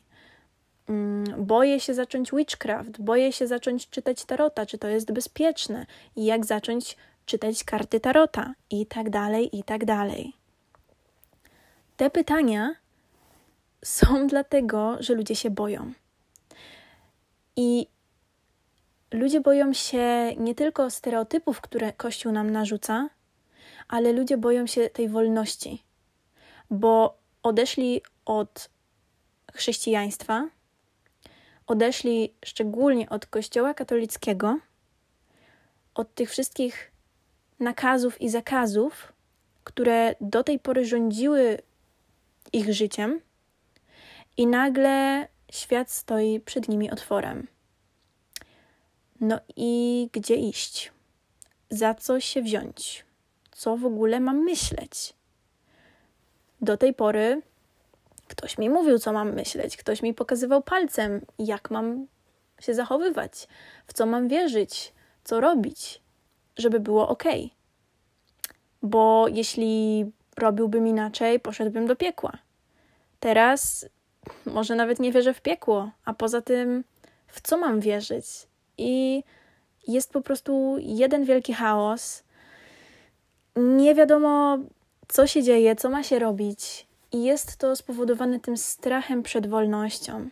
Mm, 0.89 1.45
boję 1.47 1.81
się 1.81 1.95
zacząć 1.95 2.31
witchcraft, 2.33 3.01
boję 3.01 3.33
się 3.33 3.47
zacząć 3.47 3.91
czytać 3.91 4.25
tarota, 4.25 4.67
czy 4.67 4.79
to 4.79 4.89
jest 4.89 5.13
bezpieczne 5.13 5.87
i 6.17 6.25
jak 6.25 6.47
zacząć 6.47 6.97
czytać 7.27 7.65
karty 7.65 8.01
tarota 8.01 8.55
i 8.71 8.87
tak 8.87 9.11
dalej, 9.11 9.59
i 9.59 9.65
tak 9.65 9.85
dalej. 9.85 10.33
Te 11.97 12.11
pytania 12.11 12.75
są 13.85 14.07
dlatego, 14.27 14.97
że 15.01 15.15
ludzie 15.15 15.37
się 15.37 15.51
boją. 15.51 15.93
I 17.57 17.87
ludzie 19.13 19.41
boją 19.41 19.73
się 19.73 20.35
nie 20.37 20.55
tylko 20.55 20.91
stereotypów, 20.91 21.61
które 21.61 21.93
Kościół 21.93 22.33
nam 22.33 22.51
narzuca, 22.51 23.09
ale 23.89 24.13
ludzie 24.13 24.37
boją 24.37 24.67
się 24.67 24.91
tej 24.91 25.09
wolności, 25.09 25.83
bo 26.71 27.19
odeszli 27.43 28.03
od 28.25 28.71
chrześcijaństwa, 29.55 30.49
odeszli 31.67 32.35
szczególnie 32.45 33.09
od 33.11 33.27
Kościoła 33.27 33.75
katolickiego, 33.75 34.59
od 35.95 36.15
tych 36.15 36.31
wszystkich 36.31 36.93
nakazów 37.61 38.21
i 38.21 38.29
zakazów, 38.29 39.13
które 39.65 40.15
do 40.21 40.45
tej 40.45 40.59
pory 40.59 40.85
rządziły 40.85 41.59
ich 42.53 42.75
życiem, 42.75 43.21
i 44.37 44.47
nagle 44.47 45.29
świat 45.53 45.91
stoi 45.91 46.41
przed 46.41 46.69
nimi 46.69 46.91
otworem. 46.91 47.52
No 49.23 49.39
i 49.57 50.09
gdzie 50.13 50.35
iść? 50.35 50.93
Za 51.71 51.95
co 51.95 52.21
się 52.21 52.43
wziąć? 52.43 53.05
Co 53.53 53.77
w 53.77 53.87
ogóle 53.87 54.21
mam 54.21 54.45
myśleć? 54.45 55.15
Do 56.61 56.77
tej 56.77 56.95
pory 56.95 57.43
ktoś 58.29 58.59
mi 58.59 58.71
mówił, 58.71 58.99
co 58.99 59.13
mam 59.13 59.35
myśleć, 59.35 59.77
ktoś 59.77 60.03
mi 60.03 60.15
pokazywał 60.15 60.63
palcem, 60.63 61.21
jak 61.39 61.71
mam 61.71 62.07
się 62.61 62.75
zachowywać, 62.75 63.49
w 63.87 63.93
co 63.93 64.07
mam 64.07 64.29
wierzyć, 64.29 64.93
co 65.25 65.41
robić 65.41 66.03
żeby 66.57 66.81
było 66.81 67.09
ok. 67.09 67.25
Bo 68.83 69.27
jeśli 69.29 70.05
robiłbym 70.37 70.87
inaczej, 70.87 71.41
poszedłbym 71.41 71.87
do 71.87 71.97
piekła. 71.97 72.39
Teraz 73.21 73.87
może 74.47 74.75
nawet 74.75 75.01
nie 75.01 75.13
wierzę 75.13 75.35
w 75.35 75.41
piekło, 75.41 75.91
a 76.05 76.15
poza 76.15 76.41
tym 76.43 76.85
w 77.27 77.41
co 77.41 77.59
mam 77.59 77.81
wierzyć? 77.81 78.27
I 78.79 79.25
jest 79.89 80.13
po 80.13 80.21
prostu 80.21 80.77
jeden 80.81 81.25
wielki 81.25 81.53
chaos. 81.55 82.23
Nie 83.57 83.95
wiadomo, 83.95 84.59
co 85.09 85.27
się 85.27 85.43
dzieje, 85.43 85.77
co 85.77 85.91
ma 85.91 86.03
się 86.03 86.19
robić, 86.19 86.87
i 87.13 87.25
jest 87.25 87.57
to 87.57 87.77
spowodowane 87.77 88.41
tym 88.41 88.57
strachem 88.57 89.23
przed 89.23 89.47
wolnością. 89.47 90.29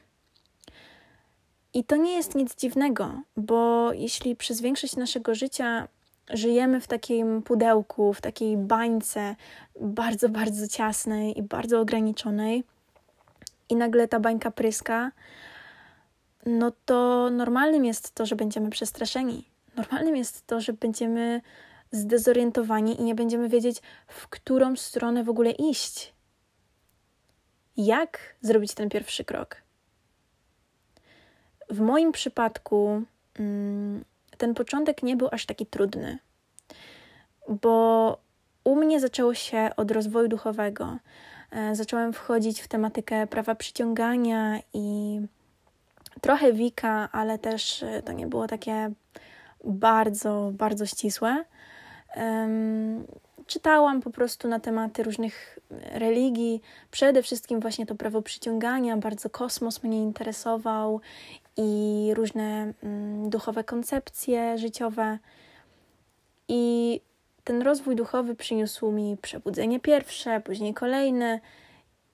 I 1.74 1.84
to 1.84 1.96
nie 1.96 2.12
jest 2.12 2.34
nic 2.34 2.56
dziwnego, 2.56 3.22
bo 3.36 3.92
jeśli 3.92 4.36
przez 4.36 4.60
większość 4.60 4.96
naszego 4.96 5.34
życia 5.34 5.88
żyjemy 6.30 6.80
w 6.80 6.86
takim 6.86 7.42
pudełku, 7.42 8.12
w 8.12 8.20
takiej 8.20 8.56
bańce 8.56 9.36
bardzo, 9.80 10.28
bardzo 10.28 10.68
ciasnej 10.68 11.38
i 11.38 11.42
bardzo 11.42 11.80
ograniczonej, 11.80 12.64
i 13.68 13.76
nagle 13.76 14.08
ta 14.08 14.20
bańka 14.20 14.50
pryska, 14.50 15.12
no 16.46 16.72
to 16.84 17.30
normalnym 17.30 17.84
jest 17.84 18.14
to, 18.14 18.26
że 18.26 18.36
będziemy 18.36 18.70
przestraszeni. 18.70 19.44
Normalnym 19.76 20.16
jest 20.16 20.46
to, 20.46 20.60
że 20.60 20.72
będziemy 20.72 21.40
zdezorientowani 21.92 23.00
i 23.00 23.04
nie 23.04 23.14
będziemy 23.14 23.48
wiedzieć, 23.48 23.82
w 24.06 24.28
którą 24.28 24.76
stronę 24.76 25.24
w 25.24 25.28
ogóle 25.28 25.50
iść. 25.50 26.14
Jak 27.76 28.18
zrobić 28.40 28.74
ten 28.74 28.88
pierwszy 28.88 29.24
krok? 29.24 29.56
W 31.70 31.80
moim 31.80 32.12
przypadku 32.12 33.02
mm, 33.38 34.04
ten 34.38 34.54
początek 34.54 35.02
nie 35.02 35.16
był 35.16 35.28
aż 35.32 35.46
taki 35.46 35.66
trudny, 35.66 36.18
bo 37.48 38.18
u 38.64 38.76
mnie 38.76 39.00
zaczęło 39.00 39.34
się 39.34 39.70
od 39.76 39.90
rozwoju 39.90 40.28
duchowego. 40.28 40.98
E, 41.50 41.74
zacząłem 41.74 42.12
wchodzić 42.12 42.60
w 42.60 42.68
tematykę 42.68 43.26
prawa 43.26 43.54
przyciągania 43.54 44.60
i 44.72 45.20
trochę 46.20 46.52
wika, 46.52 47.08
ale 47.12 47.38
też 47.38 47.82
e, 47.82 48.02
to 48.02 48.12
nie 48.12 48.26
było 48.26 48.46
takie 48.46 48.90
bardzo, 49.64 50.50
bardzo 50.54 50.86
ścisłe. 50.86 51.44
Czytałam 53.46 54.00
po 54.00 54.10
prostu 54.10 54.48
na 54.48 54.60
tematy 54.60 55.02
różnych 55.02 55.58
religii, 55.92 56.62
przede 56.90 57.22
wszystkim 57.22 57.60
właśnie 57.60 57.86
to 57.86 57.94
prawo 57.94 58.22
przyciągania, 58.22 58.96
bardzo 58.96 59.30
kosmos 59.30 59.82
mnie 59.82 60.02
interesował 60.02 61.00
i 61.56 62.10
różne 62.14 62.72
mm, 62.82 63.30
duchowe 63.30 63.64
koncepcje 63.64 64.58
życiowe. 64.58 65.18
I 66.48 67.00
ten 67.44 67.62
rozwój 67.62 67.96
duchowy 67.96 68.34
przyniósł 68.34 68.90
mi 68.90 69.16
przebudzenie 69.22 69.80
pierwsze, 69.80 70.40
później 70.40 70.74
kolejne 70.74 71.40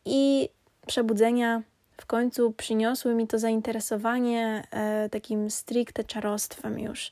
i 0.05 0.49
przebudzenia 0.87 1.63
w 1.97 2.07
końcu 2.07 2.53
przyniosły 2.53 3.15
mi 3.15 3.27
to 3.27 3.39
zainteresowanie 3.39 4.67
e, 4.71 5.09
takim 5.09 5.51
stricte 5.51 6.05
czarostwem 6.05 6.79
już, 6.79 7.11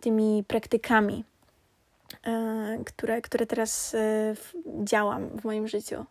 tymi 0.00 0.44
praktykami, 0.48 1.24
e, 2.26 2.78
które, 2.86 3.22
które 3.22 3.46
teraz 3.46 3.94
e, 3.94 4.34
działam 4.84 5.28
w 5.28 5.44
moim 5.44 5.68
życiu. 5.68 6.04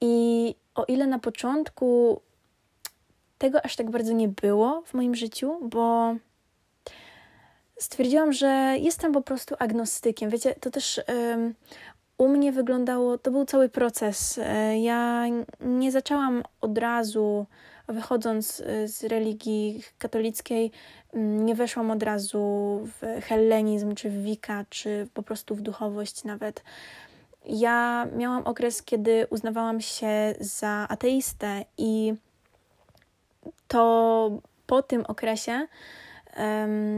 I 0.00 0.54
o 0.74 0.84
ile 0.84 1.06
na 1.06 1.18
początku 1.18 2.20
tego 3.38 3.64
aż 3.64 3.76
tak 3.76 3.90
bardzo 3.90 4.12
nie 4.12 4.28
było 4.28 4.82
w 4.86 4.94
moim 4.94 5.14
życiu, 5.14 5.58
bo 5.68 6.14
stwierdziłam, 7.78 8.32
że 8.32 8.76
jestem 8.80 9.12
po 9.12 9.22
prostu 9.22 9.54
agnostykiem. 9.58 10.30
Wiecie, 10.30 10.54
to 10.54 10.70
też 10.70 11.00
u 12.22 12.28
mnie 12.28 12.52
wyglądało, 12.52 13.18
to 13.18 13.30
był 13.30 13.44
cały 13.44 13.68
proces. 13.68 14.38
E, 14.42 14.78
ja 14.78 15.24
nie 15.60 15.92
zaczęłam 15.92 16.42
od 16.60 16.78
razu, 16.78 17.46
wychodząc 17.88 18.60
e, 18.60 18.88
z 18.88 19.04
religii 19.04 19.82
katolickiej, 19.98 20.70
nie 21.14 21.54
weszłam 21.54 21.90
od 21.90 22.02
razu 22.02 22.80
w 22.84 23.22
hellenizm, 23.22 23.94
czy 23.94 24.10
w 24.10 24.22
wika, 24.22 24.64
czy 24.70 25.08
po 25.14 25.22
prostu 25.22 25.54
w 25.54 25.60
duchowość 25.60 26.24
nawet. 26.24 26.62
Ja 27.46 28.06
miałam 28.16 28.42
okres, 28.42 28.82
kiedy 28.82 29.26
uznawałam 29.30 29.80
się 29.80 30.34
za 30.40 30.86
ateistę, 30.88 31.64
i 31.78 32.14
to 33.68 34.30
po 34.66 34.82
tym 34.82 35.04
okresie 35.08 35.66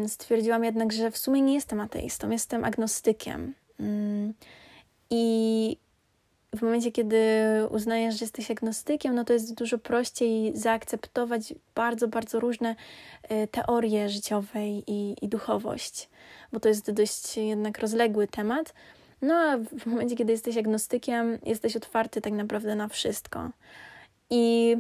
stwierdziłam 0.07 0.65
jednak, 0.65 0.93
że 0.93 1.11
w 1.11 1.19
sumie 1.19 1.43
nie 1.43 1.55
jestem 1.55 1.81
ateistą, 1.81 2.31
jestem 2.31 2.65
agnostykiem. 2.65 3.55
Um, 3.81 4.35
I 5.17 5.77
w 6.57 6.63
momencie, 6.63 6.93
kiedy 6.93 7.19
uznajesz, 7.71 8.19
że 8.19 8.25
jesteś 8.25 8.51
agnostykiem, 8.51 9.15
no 9.15 9.25
to 9.25 9.33
jest 9.33 9.55
dużo 9.55 9.79
prościej 9.79 10.57
zaakceptować 10.57 11.55
bardzo, 11.75 12.09
bardzo 12.09 12.41
różne 12.41 12.77
y, 13.31 13.49
teorie 13.49 14.09
życiowe 14.09 14.69
i, 14.69 15.25
i 15.25 15.29
duchowość, 15.29 16.09
bo 16.53 16.61
to 16.61 16.69
jest 16.69 16.91
dość 16.91 17.37
jednak 17.37 17.79
rozległy 17.79 18.27
temat. 18.27 18.75
No 19.23 19.35
a 19.35 19.59
w 19.59 19.87
momencie, 19.87 20.17
kiedy 20.17 20.33
jesteś 20.33 20.57
agnostykiem, 20.57 21.39
jesteś 21.43 21.77
otwarty 21.77 22.21
tak 22.21 22.33
naprawdę 22.33 22.77
na 22.77 22.89
wszystko. 22.89 23.51
I 24.31 24.77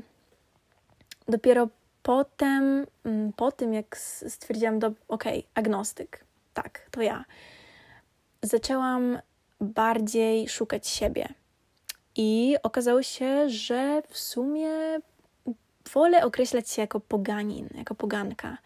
dopiero 1.29 1.68
potem, 2.03 2.87
mm, 3.05 3.33
po 3.33 3.53
tym 3.53 3.75
jak 3.75 3.97
stwierdziłam, 4.27 4.79
do, 4.79 4.92
okay, 5.09 5.42
agnostyk, 5.55 6.25
tak, 6.55 6.88
to 6.90 7.03
ja, 7.03 7.25
zaczęłam 8.42 9.18
bardziej 9.64 10.48
szukać 10.48 10.88
siebie. 10.88 11.29
I 12.16 12.57
okazało 12.62 13.03
się, 13.03 13.50
że 13.50 14.03
w 14.09 14.18
sumie 14.18 14.70
wolę 15.92 16.24
określać 16.24 16.70
się 16.70 16.83
jako 16.83 17.00
poganin, 17.00 17.68
jako 17.74 17.94
poganka. 17.94 18.59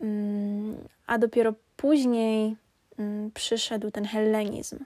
Mm, 0.00 0.88
a 1.06 1.18
dopiero 1.18 1.54
później 1.76 2.56
mm, 2.98 3.30
przyszedł 3.30 3.90
ten 3.90 4.04
hellenizm. 4.04 4.84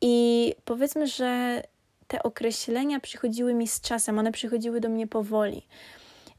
I 0.00 0.54
powiedzmy, 0.64 1.06
że 1.06 1.62
te 2.08 2.22
określenia 2.22 3.00
przychodziły 3.00 3.54
mi 3.54 3.68
z 3.68 3.80
czasem, 3.80 4.18
one 4.18 4.32
przychodziły 4.32 4.80
do 4.80 4.88
mnie 4.88 5.06
powoli. 5.06 5.66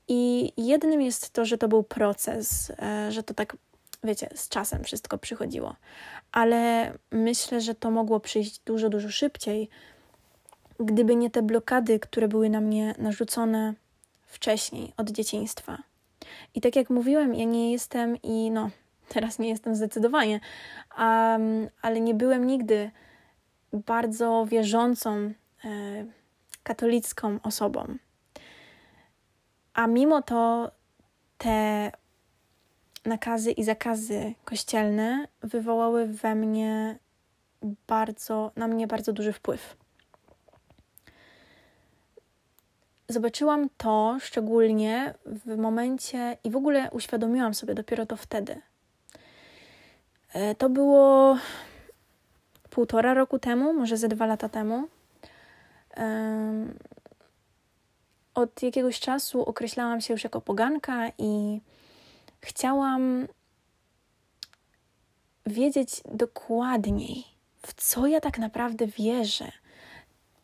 I 0.07 0.51
jednym 0.57 1.01
jest 1.01 1.29
to, 1.29 1.45
że 1.45 1.57
to 1.57 1.67
był 1.67 1.83
proces, 1.83 2.71
e, 2.79 3.11
że 3.11 3.23
to 3.23 3.33
tak, 3.33 3.57
wiecie, 4.03 4.29
z 4.35 4.49
czasem 4.49 4.83
wszystko 4.83 5.17
przychodziło. 5.17 5.75
Ale 6.31 6.93
myślę, 7.11 7.61
że 7.61 7.75
to 7.75 7.91
mogło 7.91 8.19
przyjść 8.19 8.59
dużo, 8.59 8.89
dużo 8.89 9.09
szybciej, 9.09 9.69
gdyby 10.79 11.15
nie 11.15 11.29
te 11.29 11.41
blokady, 11.41 11.99
które 11.99 12.27
były 12.27 12.49
na 12.49 12.61
mnie 12.61 12.95
narzucone 12.97 13.73
wcześniej, 14.25 14.93
od 14.97 15.09
dzieciństwa. 15.09 15.77
I 16.55 16.61
tak 16.61 16.75
jak 16.75 16.89
mówiłem, 16.89 17.35
ja 17.35 17.45
nie 17.45 17.71
jestem 17.71 18.21
i 18.23 18.51
no, 18.51 18.69
teraz 19.13 19.39
nie 19.39 19.49
jestem 19.49 19.75
zdecydowanie, 19.75 20.39
um, 20.97 21.69
ale 21.81 22.01
nie 22.01 22.13
byłem 22.13 22.47
nigdy 22.47 22.91
bardzo 23.73 24.45
wierzącą 24.45 25.33
E, 25.65 26.05
katolicką 26.63 27.39
osobą. 27.43 27.97
A 29.73 29.87
mimo 29.87 30.21
to 30.21 30.71
te 31.37 31.91
nakazy 33.05 33.51
i 33.51 33.63
zakazy 33.63 34.33
kościelne 34.45 35.27
wywołały 35.41 36.07
we 36.07 36.35
mnie 36.35 36.99
bardzo, 37.87 38.51
na 38.55 38.67
mnie 38.67 38.87
bardzo 38.87 39.13
duży 39.13 39.33
wpływ. 39.33 39.77
Zobaczyłam 43.09 43.69
to 43.77 44.17
szczególnie 44.19 45.13
w 45.25 45.57
momencie 45.57 46.37
i 46.43 46.51
w 46.51 46.55
ogóle 46.55 46.91
uświadomiłam 46.91 47.53
sobie 47.53 47.73
dopiero 47.73 48.05
to 48.05 48.15
wtedy. 48.15 48.61
E, 50.33 50.55
to 50.55 50.69
było 50.69 51.37
półtora 52.69 53.13
roku 53.13 53.39
temu, 53.39 53.73
może 53.73 53.97
ze 53.97 54.07
dwa 54.07 54.25
lata 54.25 54.49
temu 54.49 54.87
od 58.33 58.63
jakiegoś 58.63 58.99
czasu 58.99 59.45
określałam 59.45 60.01
się 60.01 60.13
już 60.13 60.23
jako 60.23 60.41
poganka 60.41 61.09
i 61.17 61.61
chciałam 62.41 63.27
wiedzieć 65.45 66.01
dokładniej, 66.05 67.23
w 67.67 67.73
co 67.73 68.07
ja 68.07 68.21
tak 68.21 68.39
naprawdę 68.39 68.87
wierzę. 68.87 69.51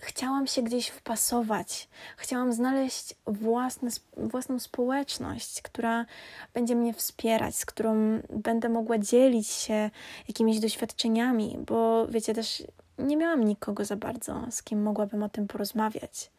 Chciałam 0.01 0.47
się 0.47 0.61
gdzieś 0.61 0.87
wpasować, 0.87 1.89
chciałam 2.17 2.53
znaleźć 2.53 3.15
własne, 3.27 3.89
własną 4.17 4.59
społeczność, 4.59 5.61
która 5.61 6.05
będzie 6.53 6.75
mnie 6.75 6.93
wspierać, 6.93 7.55
z 7.55 7.65
którą 7.65 8.21
będę 8.29 8.69
mogła 8.69 8.97
dzielić 8.97 9.47
się 9.47 9.89
jakimiś 10.27 10.59
doświadczeniami, 10.59 11.57
bo 11.67 12.07
wiecie, 12.07 12.33
też 12.33 12.63
nie 12.99 13.17
miałam 13.17 13.43
nikogo 13.43 13.85
za 13.85 13.95
bardzo, 13.95 14.45
z 14.51 14.63
kim 14.63 14.83
mogłabym 14.83 15.23
o 15.23 15.29
tym 15.29 15.47
porozmawiać. 15.47 16.31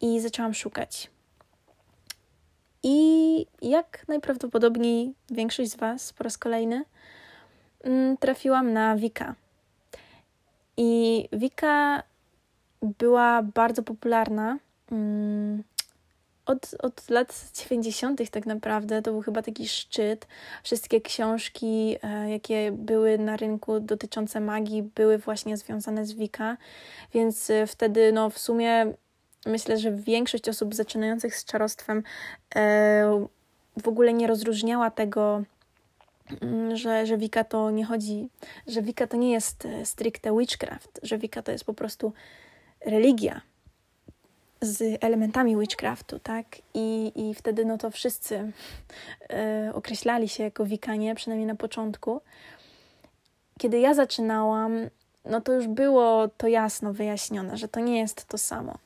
I 0.00 0.20
zaczęłam 0.20 0.54
szukać. 0.54 1.10
I 2.86 3.46
jak 3.62 4.04
najprawdopodobniej 4.08 5.14
większość 5.30 5.70
z 5.70 5.76
Was 5.76 6.12
po 6.12 6.24
raz 6.24 6.38
kolejny 6.38 6.84
mm, 7.82 8.16
trafiłam 8.16 8.72
na 8.72 8.96
Wika. 8.96 9.34
I 10.76 11.28
Wika 11.32 12.02
była 12.82 13.42
bardzo 13.42 13.82
popularna. 13.82 14.58
Mm, 14.92 15.62
od, 16.46 16.74
od 16.78 17.10
lat 17.10 17.50
90. 17.68 18.30
tak 18.30 18.46
naprawdę 18.46 19.02
to 19.02 19.12
był 19.12 19.22
chyba 19.22 19.42
taki 19.42 19.68
szczyt. 19.68 20.26
Wszystkie 20.62 21.00
książki, 21.00 21.96
e, 22.02 22.30
jakie 22.30 22.72
były 22.72 23.18
na 23.18 23.36
rynku 23.36 23.80
dotyczące 23.80 24.40
magii, 24.40 24.82
były 24.82 25.18
właśnie 25.18 25.56
związane 25.56 26.06
z 26.06 26.12
Wika, 26.12 26.56
więc 27.14 27.50
e, 27.50 27.66
wtedy 27.66 28.12
no 28.12 28.30
w 28.30 28.38
sumie 28.38 28.94
myślę, 29.46 29.78
że 29.78 29.92
większość 29.92 30.48
osób 30.48 30.74
zaczynających 30.74 31.36
z 31.36 31.44
czarostwem 31.44 32.02
e, 32.54 33.26
w 33.82 33.88
ogóle 33.88 34.12
nie 34.12 34.26
rozróżniała 34.26 34.90
tego, 34.90 35.42
mm, 36.40 36.76
że, 36.76 37.06
że 37.06 37.18
Wika 37.18 37.44
to 37.44 37.70
nie 37.70 37.84
chodzi, 37.84 38.28
że 38.66 38.82
Wika 38.82 39.06
to 39.06 39.16
nie 39.16 39.32
jest 39.32 39.68
stricte 39.84 40.38
witchcraft, 40.38 41.00
że 41.02 41.18
Wika 41.18 41.42
to 41.42 41.52
jest 41.52 41.64
po 41.64 41.74
prostu 41.74 42.12
religia 42.80 43.40
z 44.60 44.98
elementami 45.04 45.56
witchcraftu, 45.56 46.18
tak? 46.18 46.46
I, 46.74 47.12
i 47.14 47.34
wtedy 47.34 47.64
no 47.64 47.78
to 47.78 47.90
wszyscy 47.90 48.52
e, 49.30 49.70
określali 49.74 50.28
się 50.28 50.42
jako 50.42 50.64
wikanie, 50.64 51.14
przynajmniej 51.14 51.46
na 51.46 51.54
początku. 51.54 52.20
Kiedy 53.58 53.78
ja 53.78 53.94
zaczynałam, 53.94 54.90
no 55.24 55.40
to 55.40 55.52
już 55.52 55.66
było 55.66 56.28
to 56.28 56.48
jasno 56.48 56.92
wyjaśnione, 56.92 57.56
że 57.56 57.68
to 57.68 57.80
nie 57.80 57.98
jest 57.98 58.24
to 58.24 58.38
samo. 58.38 58.78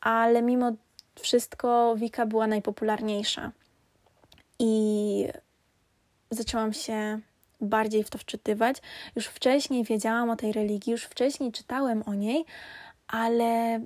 Ale 0.00 0.42
mimo 0.42 0.72
wszystko 1.20 1.94
Wika 1.96 2.26
była 2.26 2.46
najpopularniejsza. 2.46 3.52
I 4.58 5.26
zaczęłam 6.30 6.72
się 6.72 7.20
bardziej 7.60 8.04
w 8.04 8.10
to 8.10 8.18
wczytywać. 8.18 8.76
Już 9.16 9.26
wcześniej 9.26 9.84
wiedziałam 9.84 10.30
o 10.30 10.36
tej 10.36 10.52
religii, 10.52 10.90
już 10.90 11.04
wcześniej 11.04 11.52
czytałem 11.52 12.02
o 12.06 12.14
niej, 12.14 12.44
ale 13.06 13.80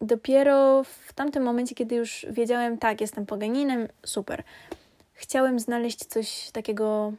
dopiero 0.00 0.84
w 0.84 1.12
tamtym 1.12 1.42
momencie, 1.42 1.74
kiedy 1.74 1.94
już 1.94 2.26
wiedziałem, 2.30 2.78
tak, 2.78 3.00
jestem 3.00 3.26
poganinem, 3.26 3.88
super. 4.06 4.42
Chciałem 5.12 5.60
znaleźć 5.60 5.98
coś 6.04 6.50
takiego 6.50 7.12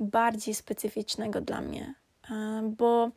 bardziej 0.00 0.54
specyficznego 0.54 1.40
dla 1.40 1.60
mnie, 1.60 1.94
bo 2.62 3.10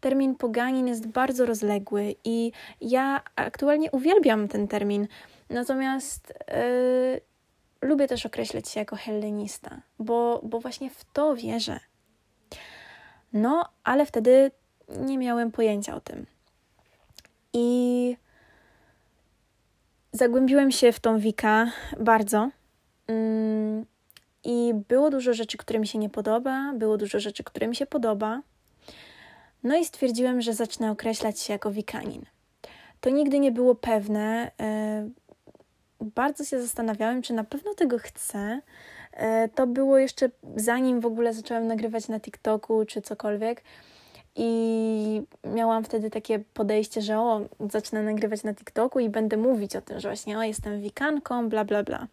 termin 0.00 0.34
poganin 0.34 0.88
jest 0.88 1.06
bardzo 1.06 1.46
rozległy 1.46 2.14
i 2.24 2.52
ja 2.80 3.20
aktualnie 3.36 3.90
uwielbiam 3.90 4.48
ten 4.48 4.68
termin, 4.68 5.08
natomiast 5.50 6.34
yy, 6.48 7.20
lubię 7.88 8.08
też 8.08 8.26
określać 8.26 8.68
się 8.68 8.80
jako 8.80 8.96
hellenista, 8.96 9.80
bo, 9.98 10.40
bo 10.44 10.60
właśnie 10.60 10.90
w 10.90 11.04
to 11.12 11.36
wierzę. 11.36 11.80
No, 13.32 13.68
ale 13.84 14.06
wtedy 14.06 14.50
nie 14.88 15.18
miałem 15.18 15.50
pojęcia 15.52 15.94
o 15.94 16.00
tym. 16.00 16.26
I 17.52 18.16
zagłębiłem 20.12 20.70
się 20.70 20.92
w 20.92 21.00
tą 21.00 21.18
Wika 21.18 21.70
bardzo. 22.00 22.50
Mm, 23.06 23.86
I 24.44 24.72
było 24.88 25.10
dużo 25.10 25.34
rzeczy, 25.34 25.58
które 25.58 25.78
mi 25.78 25.86
się 25.86 25.98
nie 25.98 26.10
podoba, 26.10 26.72
było 26.74 26.98
dużo 26.98 27.20
rzeczy, 27.20 27.44
które 27.44 27.68
mi 27.68 27.76
się 27.76 27.86
podoba. 27.86 28.42
No 29.62 29.76
i 29.76 29.84
stwierdziłem, 29.84 30.40
że 30.40 30.54
zacznę 30.54 30.90
określać 30.90 31.40
się 31.40 31.52
jako 31.52 31.70
wikanin. 31.70 32.24
To 33.00 33.10
nigdy 33.10 33.38
nie 33.38 33.52
było 33.52 33.74
pewne. 33.74 34.50
E, 34.60 35.08
bardzo 36.00 36.44
się 36.44 36.62
zastanawiałem, 36.62 37.22
czy 37.22 37.32
na 37.32 37.44
pewno 37.44 37.74
tego 37.74 37.98
chcę. 37.98 38.60
E, 39.12 39.48
to 39.48 39.66
było 39.66 39.98
jeszcze 39.98 40.30
zanim 40.56 41.00
w 41.00 41.06
ogóle 41.06 41.34
zacząłem 41.34 41.66
nagrywać 41.66 42.08
na 42.08 42.20
TikToku 42.20 42.84
czy 42.84 43.02
cokolwiek. 43.02 43.62
I 44.36 45.22
miałam 45.44 45.84
wtedy 45.84 46.10
takie 46.10 46.38
podejście, 46.38 47.02
że 47.02 47.18
o, 47.18 47.40
zacznę 47.70 48.02
nagrywać 48.02 48.42
na 48.42 48.54
TikToku 48.54 49.00
i 49.00 49.08
będę 49.08 49.36
mówić 49.36 49.76
o 49.76 49.80
tym, 49.80 50.00
że 50.00 50.08
właśnie 50.08 50.38
o, 50.38 50.42
jestem 50.42 50.80
wikanką, 50.80 51.48
bla, 51.48 51.64
bla, 51.64 51.82
bla. 51.82 52.06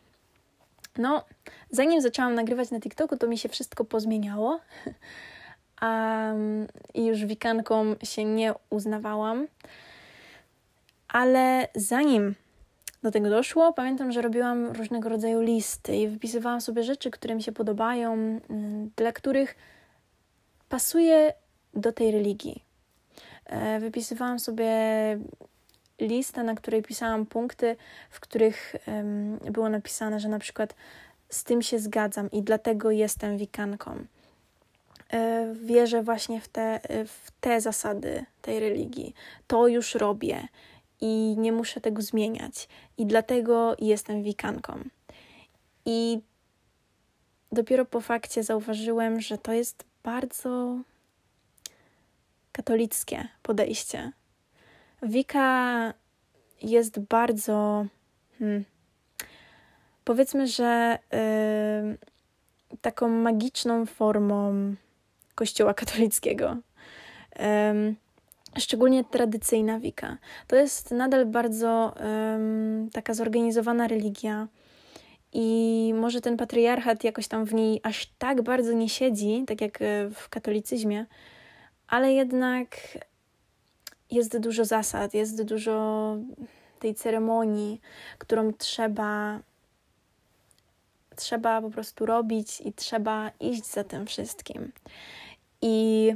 No, 0.97 1.23
zanim 1.71 2.01
zaczęłam 2.01 2.35
nagrywać 2.35 2.71
na 2.71 2.79
TikToku, 2.79 3.17
to 3.17 3.27
mi 3.27 3.37
się 3.37 3.49
wszystko 3.49 3.85
pozmieniało. 3.85 4.59
Um, 5.81 6.67
I 6.93 7.05
już 7.05 7.25
wikanką 7.25 7.95
się 8.03 8.25
nie 8.25 8.53
uznawałam. 8.69 9.47
Ale 11.07 11.67
zanim 11.75 12.35
do 13.03 13.11
tego 13.11 13.29
doszło, 13.29 13.73
pamiętam, 13.73 14.11
że 14.11 14.21
robiłam 14.21 14.71
różnego 14.71 15.09
rodzaju 15.09 15.41
listy 15.41 15.95
i 15.95 16.07
wypisywałam 16.07 16.61
sobie 16.61 16.83
rzeczy, 16.83 17.11
które 17.11 17.35
mi 17.35 17.43
się 17.43 17.51
podobają, 17.51 18.39
dla 18.95 19.11
których 19.11 19.55
pasuje 20.69 21.33
do 21.73 21.91
tej 21.91 22.11
religii. 22.11 22.63
E, 23.45 23.79
wypisywałam 23.79 24.39
sobie 24.39 24.69
listę, 26.01 26.43
na 26.43 26.55
której 26.55 26.83
pisałam 26.83 27.25
punkty, 27.25 27.75
w 28.09 28.19
których 28.19 28.75
było 29.51 29.69
napisane, 29.69 30.19
że 30.19 30.29
na 30.29 30.39
przykład 30.39 30.75
z 31.29 31.43
tym 31.43 31.61
się 31.61 31.79
zgadzam 31.79 32.31
i 32.31 32.41
dlatego 32.41 32.91
jestem 32.91 33.37
wikanką. 33.37 34.05
E, 35.13 35.53
wierzę 35.53 36.03
właśnie 36.03 36.41
w 36.41 36.47
te, 36.47 36.79
w 37.07 37.31
te 37.41 37.61
zasady 37.61 38.25
tej 38.41 38.59
religii. 38.59 39.13
To 39.47 39.67
już 39.67 39.95
robię 39.95 40.47
i 41.01 41.35
nie 41.37 41.51
muszę 41.51 41.81
tego 41.81 42.01
zmieniać, 42.01 42.67
i 42.97 43.05
dlatego 43.05 43.75
jestem 43.79 44.23
wikanką. 44.23 44.79
I 45.85 46.19
dopiero 47.51 47.85
po 47.85 48.01
fakcie 48.01 48.43
zauważyłem, 48.43 49.21
że 49.21 49.37
to 49.37 49.53
jest 49.53 49.83
bardzo 50.03 50.79
katolickie 52.51 53.27
podejście. 53.43 54.11
Wika 55.03 55.93
jest 56.61 56.99
bardzo. 56.99 57.85
Hmm, 58.39 58.65
powiedzmy, 60.03 60.47
że 60.47 60.99
y, 62.73 62.77
taką 62.81 63.09
magiczną 63.09 63.85
formą 63.85 64.75
Kościoła 65.37 65.73
katolickiego. 65.73 66.57
Y, 68.55 68.59
szczególnie 68.59 69.03
tradycyjna 69.03 69.79
Wika. 69.79 70.17
To 70.47 70.55
jest 70.55 70.91
nadal 70.91 71.25
bardzo 71.25 71.95
y, 72.87 72.91
taka 72.91 73.13
zorganizowana 73.13 73.87
religia. 73.87 74.47
I 75.33 75.93
może 75.95 76.21
ten 76.21 76.37
patriarchat 76.37 77.03
jakoś 77.03 77.27
tam 77.27 77.45
w 77.45 77.53
niej 77.53 77.79
aż 77.83 78.07
tak 78.17 78.41
bardzo 78.41 78.73
nie 78.73 78.89
siedzi, 78.89 79.43
tak 79.47 79.61
jak 79.61 79.79
w 80.15 80.29
katolicyzmie, 80.29 81.05
ale 81.87 82.13
jednak 82.13 82.77
jest 84.11 84.37
dużo 84.37 84.65
zasad, 84.65 85.13
jest 85.13 85.43
dużo 85.43 86.17
tej 86.79 86.95
ceremonii, 86.95 87.81
którą 88.17 88.53
trzeba 88.53 89.39
trzeba 91.17 91.61
po 91.61 91.69
prostu 91.69 92.05
robić 92.05 92.61
i 92.61 92.73
trzeba 92.73 93.31
iść 93.39 93.65
za 93.65 93.83
tym 93.83 94.05
wszystkim. 94.05 94.71
I 95.61 96.13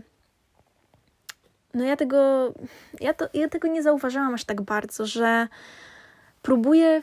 no 1.73 1.84
ja 1.84 1.95
tego 1.95 2.54
ja, 2.99 3.13
to, 3.13 3.25
ja 3.34 3.49
tego 3.49 3.67
nie 3.67 3.84
zauważałam 3.84 4.34
aż 4.34 4.43
tak 4.43 4.62
bardzo, 4.62 5.06
że 5.06 5.47
próbuję 6.41 7.01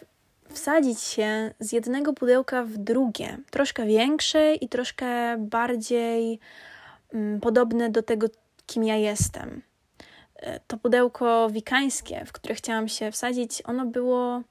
wsadzić 0.48 1.00
się 1.00 1.54
z 1.60 1.72
jednego 1.72 2.12
pudełka 2.12 2.64
w 2.64 2.76
drugie, 2.76 3.38
troszkę 3.50 3.86
większe 3.86 4.54
i 4.54 4.68
troszkę 4.68 5.36
bardziej 5.38 6.40
mm, 7.14 7.40
podobne 7.40 7.90
do 7.90 8.02
tego, 8.02 8.26
kim 8.66 8.84
ja 8.84 8.96
jestem. 8.96 9.62
E, 10.36 10.60
to 10.60 10.76
pudełko 10.76 11.50
wikańskie, 11.50 12.24
w 12.26 12.32
które 12.32 12.54
chciałam 12.54 12.88
się 12.88 13.12
wsadzić, 13.12 13.62
ono 13.64 13.86
było 13.86 14.42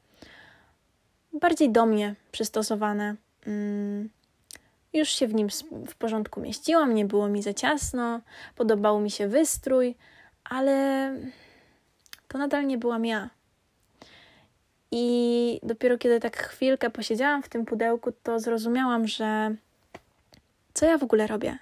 bardziej 1.34 1.70
do 1.70 1.86
mnie 1.86 2.16
przystosowane. 2.32 3.16
Mm, 3.48 4.10
już 4.98 5.10
się 5.10 5.28
w 5.28 5.36
nim 5.36 5.48
w 5.88 5.96
porządku 5.96 6.42
mieściłam, 6.42 6.94
nie 6.94 7.06
było 7.06 7.28
mi 7.28 7.42
za 7.44 7.54
ciasno, 7.54 8.22
podobał 8.56 9.00
mi 9.00 9.12
się 9.12 9.28
wystrój, 9.28 9.96
ale 10.44 11.12
to 12.28 12.38
nadal 12.38 12.68
nie 12.68 12.78
byłam 12.78 13.06
ja. 13.06 13.30
I 14.92 15.60
dopiero 15.64 15.98
kiedy 15.98 16.20
tak 16.20 16.38
chwilkę 16.38 16.90
posiedziałam 16.90 17.44
w 17.44 17.50
tym 17.50 17.66
pudełku, 17.66 18.12
to 18.24 18.40
zrozumiałam, 18.40 19.08
że 19.08 19.56
co 20.74 20.86
ja 20.86 20.98
w 20.98 21.04
ogóle 21.04 21.28
robię 21.28 21.58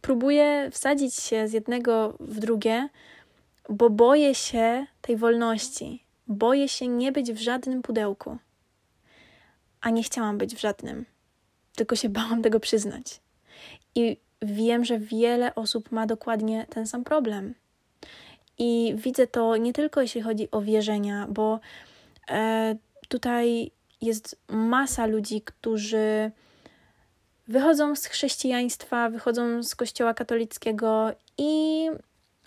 próbuję 0.00 0.70
wsadzić 0.70 1.14
się 1.14 1.48
z 1.48 1.52
jednego 1.52 2.16
w 2.20 2.38
drugie, 2.38 2.88
bo 3.68 3.90
boję 3.90 4.34
się 4.34 4.86
tej 5.00 5.16
wolności. 5.16 6.04
Boję 6.26 6.68
się 6.68 6.88
nie 6.88 7.12
być 7.12 7.32
w 7.32 7.38
żadnym 7.38 7.82
pudełku. 7.82 8.38
A 9.80 9.90
nie 9.90 10.02
chciałam 10.02 10.38
być 10.38 10.54
w 10.54 10.60
żadnym, 10.60 11.04
tylko 11.76 11.96
się 11.96 12.08
bałam 12.08 12.42
tego 12.42 12.60
przyznać. 12.60 13.20
I 13.94 14.16
wiem, 14.42 14.84
że 14.84 14.98
wiele 14.98 15.54
osób 15.54 15.92
ma 15.92 16.06
dokładnie 16.06 16.66
ten 16.70 16.86
sam 16.86 17.04
problem. 17.04 17.54
I 18.58 18.94
widzę 18.96 19.26
to 19.26 19.56
nie 19.56 19.72
tylko 19.72 20.00
jeśli 20.02 20.22
chodzi 20.22 20.50
o 20.50 20.60
wierzenia, 20.60 21.26
bo 21.28 21.60
e, 22.30 22.76
tutaj 23.08 23.70
jest 24.00 24.36
masa 24.48 25.06
ludzi, 25.06 25.42
którzy 25.42 26.30
wychodzą 27.48 27.96
z 27.96 28.06
chrześcijaństwa, 28.06 29.10
wychodzą 29.10 29.62
z 29.62 29.74
kościoła 29.74 30.14
katolickiego 30.14 31.12
i 31.38 31.86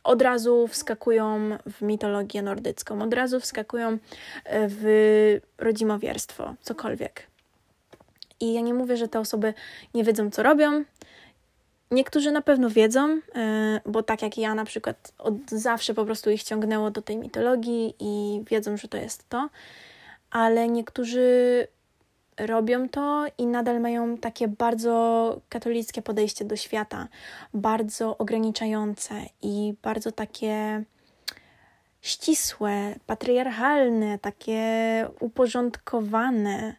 od 0.04 0.22
razu 0.22 0.68
wskakują 0.68 1.58
w 1.66 1.82
mitologię 1.82 2.42
nordycką, 2.42 3.02
od 3.02 3.14
razu 3.14 3.40
wskakują 3.40 3.92
e, 3.92 3.98
w 4.70 5.40
rodzimowierstwo, 5.58 6.56
cokolwiek. 6.62 7.28
I 8.40 8.54
ja 8.54 8.62
nie 8.62 8.74
mówię, 8.74 8.98
że 8.98 9.08
te 9.08 9.20
osoby 9.20 9.54
nie 9.94 10.04
wiedzą, 10.04 10.32
co 10.32 10.44
robią. 10.44 10.84
Niektórzy 11.92 12.32
na 12.32 12.42
pewno 12.42 12.70
wiedzą, 12.70 13.22
e, 13.36 13.82
bo 13.86 14.04
tak 14.04 14.22
jak 14.22 14.38
ja 14.38 14.56
na 14.56 14.66
przykład 14.66 15.14
od 15.18 15.52
zawsze 15.52 15.94
po 15.94 16.06
prostu 16.06 16.30
ich 16.30 16.44
ciągnęło 16.44 16.92
do 16.92 17.02
tej 17.02 17.18
mitologii 17.18 17.96
i 18.00 18.44
wiedzą, 18.50 18.78
że 18.78 18.88
to 18.88 18.98
jest 18.98 19.30
to, 19.30 19.50
ale 20.32 20.68
niektórzy 20.68 21.68
robią 22.38 22.90
to 22.90 23.26
i 23.38 23.46
nadal 23.46 23.82
mają 23.82 24.18
takie 24.18 24.48
bardzo 24.48 25.42
katolickie 25.50 26.02
podejście 26.02 26.46
do 26.46 26.56
świata, 26.56 27.08
bardzo 27.54 28.18
ograniczające 28.18 29.14
i 29.42 29.74
bardzo 29.84 30.12
takie 30.12 30.84
ścisłe, 32.02 32.96
patriarchalne, 33.06 34.20
takie 34.20 34.62
uporządkowane. 35.20 36.76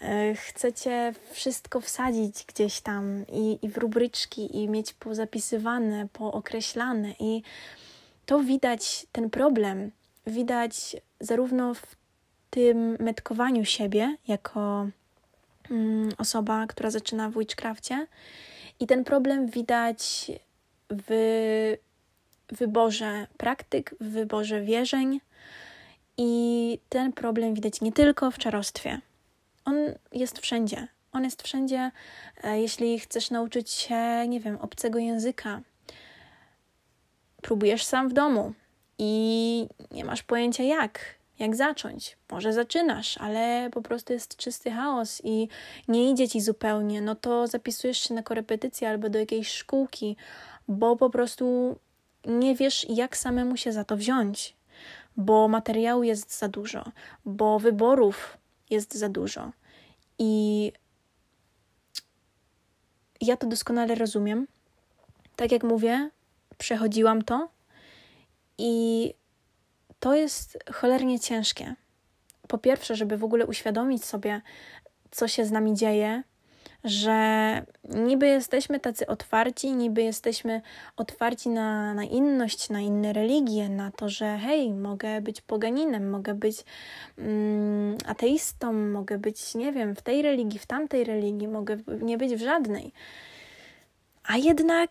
E, 0.00 0.34
chcecie 0.34 1.14
wszystko 1.30 1.80
wsadzić 1.80 2.44
gdzieś 2.46 2.80
tam 2.80 3.24
i, 3.32 3.58
i 3.62 3.68
w 3.68 3.76
rubryczki, 3.76 4.56
i 4.56 4.68
mieć 4.68 4.92
pozapisywane, 4.92 6.08
pookreślane, 6.12 7.14
i 7.20 7.42
to 8.26 8.40
widać 8.40 9.06
ten 9.12 9.30
problem. 9.30 9.90
Widać 10.26 10.96
zarówno 11.20 11.74
w 11.74 11.96
tym 12.50 12.96
metkowaniu 13.00 13.64
siebie 13.64 14.16
jako 14.28 14.88
mm, 15.70 16.08
osoba, 16.18 16.66
która 16.66 16.90
zaczyna 16.90 17.30
w 17.30 17.38
Witchcrafcie. 17.38 18.06
I 18.80 18.86
ten 18.86 19.04
problem 19.04 19.46
widać 19.46 20.30
w 20.90 21.76
wyborze 22.48 23.26
praktyk, 23.36 23.94
w 24.00 24.08
wyborze 24.10 24.60
wierzeń. 24.60 25.20
I 26.16 26.78
ten 26.88 27.12
problem 27.12 27.54
widać 27.54 27.80
nie 27.80 27.92
tylko 27.92 28.30
w 28.30 28.38
czarostwie. 28.38 29.00
On 29.68 29.76
jest 30.12 30.38
wszędzie. 30.38 30.88
On 31.12 31.24
jest 31.24 31.42
wszędzie, 31.42 31.90
e, 32.42 32.60
jeśli 32.60 33.00
chcesz 33.00 33.30
nauczyć 33.30 33.70
się, 33.70 34.28
nie 34.28 34.40
wiem, 34.40 34.58
obcego 34.60 34.98
języka. 34.98 35.60
Próbujesz 37.42 37.84
sam 37.84 38.08
w 38.08 38.12
domu 38.12 38.52
i 38.98 39.68
nie 39.90 40.04
masz 40.04 40.22
pojęcia 40.22 40.62
jak 40.62 41.18
jak 41.38 41.56
zacząć. 41.56 42.16
Może 42.30 42.52
zaczynasz, 42.52 43.18
ale 43.18 43.70
po 43.72 43.82
prostu 43.82 44.12
jest 44.12 44.36
czysty 44.36 44.70
chaos 44.70 45.20
i 45.24 45.48
nie 45.88 46.10
idzie 46.10 46.28
ci 46.28 46.40
zupełnie, 46.40 47.00
no 47.00 47.14
to 47.14 47.46
zapisujesz 47.46 47.98
się 47.98 48.14
na 48.14 48.22
korepetycję 48.22 48.88
albo 48.88 49.08
do 49.08 49.18
jakiejś 49.18 49.48
szkółki, 49.48 50.16
bo 50.68 50.96
po 50.96 51.10
prostu 51.10 51.76
nie 52.24 52.54
wiesz, 52.54 52.86
jak 52.88 53.16
samemu 53.16 53.56
się 53.56 53.72
za 53.72 53.84
to 53.84 53.96
wziąć, 53.96 54.56
bo 55.16 55.48
materiału 55.48 56.02
jest 56.02 56.38
za 56.38 56.48
dużo, 56.48 56.84
bo 57.24 57.58
wyborów 57.58 58.38
jest 58.70 58.94
za 58.94 59.08
dużo. 59.08 59.52
I 60.18 60.72
ja 63.20 63.36
to 63.36 63.46
doskonale 63.46 63.94
rozumiem. 63.94 64.46
Tak 65.36 65.52
jak 65.52 65.62
mówię, 65.62 66.10
przechodziłam 66.58 67.22
to 67.22 67.48
i 68.58 69.14
to 70.00 70.14
jest 70.14 70.58
cholernie 70.72 71.20
ciężkie. 71.20 71.74
Po 72.48 72.58
pierwsze, 72.58 72.96
żeby 72.96 73.16
w 73.16 73.24
ogóle 73.24 73.46
uświadomić 73.46 74.04
sobie, 74.04 74.40
co 75.10 75.28
się 75.28 75.44
z 75.44 75.50
nami 75.50 75.74
dzieje, 75.74 76.22
że 76.88 77.62
niby 77.84 78.26
jesteśmy 78.26 78.80
tacy 78.80 79.06
otwarci, 79.06 79.72
niby 79.72 80.02
jesteśmy 80.02 80.62
otwarci 80.96 81.48
na, 81.48 81.94
na 81.94 82.04
inność, 82.04 82.70
na 82.70 82.80
inne 82.80 83.12
religie, 83.12 83.68
na 83.68 83.90
to, 83.90 84.08
że 84.08 84.38
hej, 84.38 84.72
mogę 84.72 85.20
być 85.20 85.40
poganinem, 85.40 86.10
mogę 86.10 86.34
być 86.34 86.64
mm, 87.18 87.96
ateistą, 88.06 88.72
mogę 88.72 89.18
być, 89.18 89.54
nie 89.54 89.72
wiem, 89.72 89.94
w 89.94 90.02
tej 90.02 90.22
religii, 90.22 90.58
w 90.58 90.66
tamtej 90.66 91.04
religii, 91.04 91.48
mogę 91.48 91.76
nie 92.00 92.18
być 92.18 92.34
w 92.34 92.40
żadnej. 92.40 92.92
A 94.24 94.36
jednak 94.36 94.90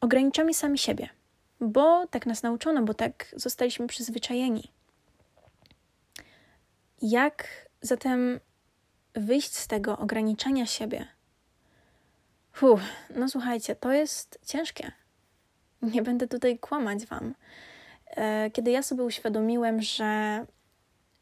ograniczamy 0.00 0.54
sami 0.54 0.78
siebie 0.78 1.08
bo 1.60 2.06
tak 2.06 2.26
nas 2.26 2.42
nauczono, 2.42 2.82
bo 2.82 2.94
tak 2.94 3.34
zostaliśmy 3.36 3.86
przyzwyczajeni. 3.86 4.72
Jak 7.02 7.48
zatem 7.80 8.40
wyjść 9.14 9.54
z 9.54 9.66
tego 9.66 9.98
ograniczania 9.98 10.66
siebie? 10.66 11.06
Fuh, 12.52 12.80
no 13.16 13.28
słuchajcie, 13.28 13.76
to 13.76 13.92
jest 13.92 14.38
ciężkie. 14.46 14.92
Nie 15.82 16.02
będę 16.02 16.28
tutaj 16.28 16.58
kłamać 16.58 17.06
Wam. 17.06 17.34
E, 18.06 18.50
kiedy 18.50 18.70
ja 18.70 18.82
sobie 18.82 19.02
uświadomiłem, 19.04 19.82
że 19.82 20.46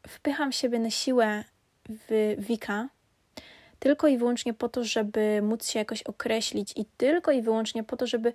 wpycham 0.07 0.51
siebie 0.51 0.79
na 0.79 0.89
siłę 0.89 1.43
w 1.89 2.35
Wika, 2.37 2.89
tylko 3.79 4.07
i 4.07 4.17
wyłącznie 4.17 4.53
po 4.53 4.69
to, 4.69 4.83
żeby 4.83 5.41
móc 5.41 5.67
się 5.67 5.79
jakoś 5.79 6.03
określić 6.03 6.73
i 6.75 6.85
tylko 6.85 7.31
i 7.31 7.41
wyłącznie 7.41 7.83
po 7.83 7.97
to, 7.97 8.07
żeby 8.07 8.33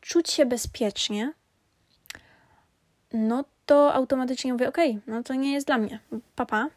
czuć 0.00 0.30
się 0.30 0.46
bezpiecznie, 0.46 1.32
no 3.12 3.44
to 3.66 3.94
automatycznie 3.94 4.52
mówię, 4.52 4.68
ok, 4.68 4.78
no 5.06 5.22
to 5.22 5.34
nie 5.34 5.52
jest 5.52 5.66
dla 5.66 5.78
mnie, 5.78 5.98
papa. 6.36 6.68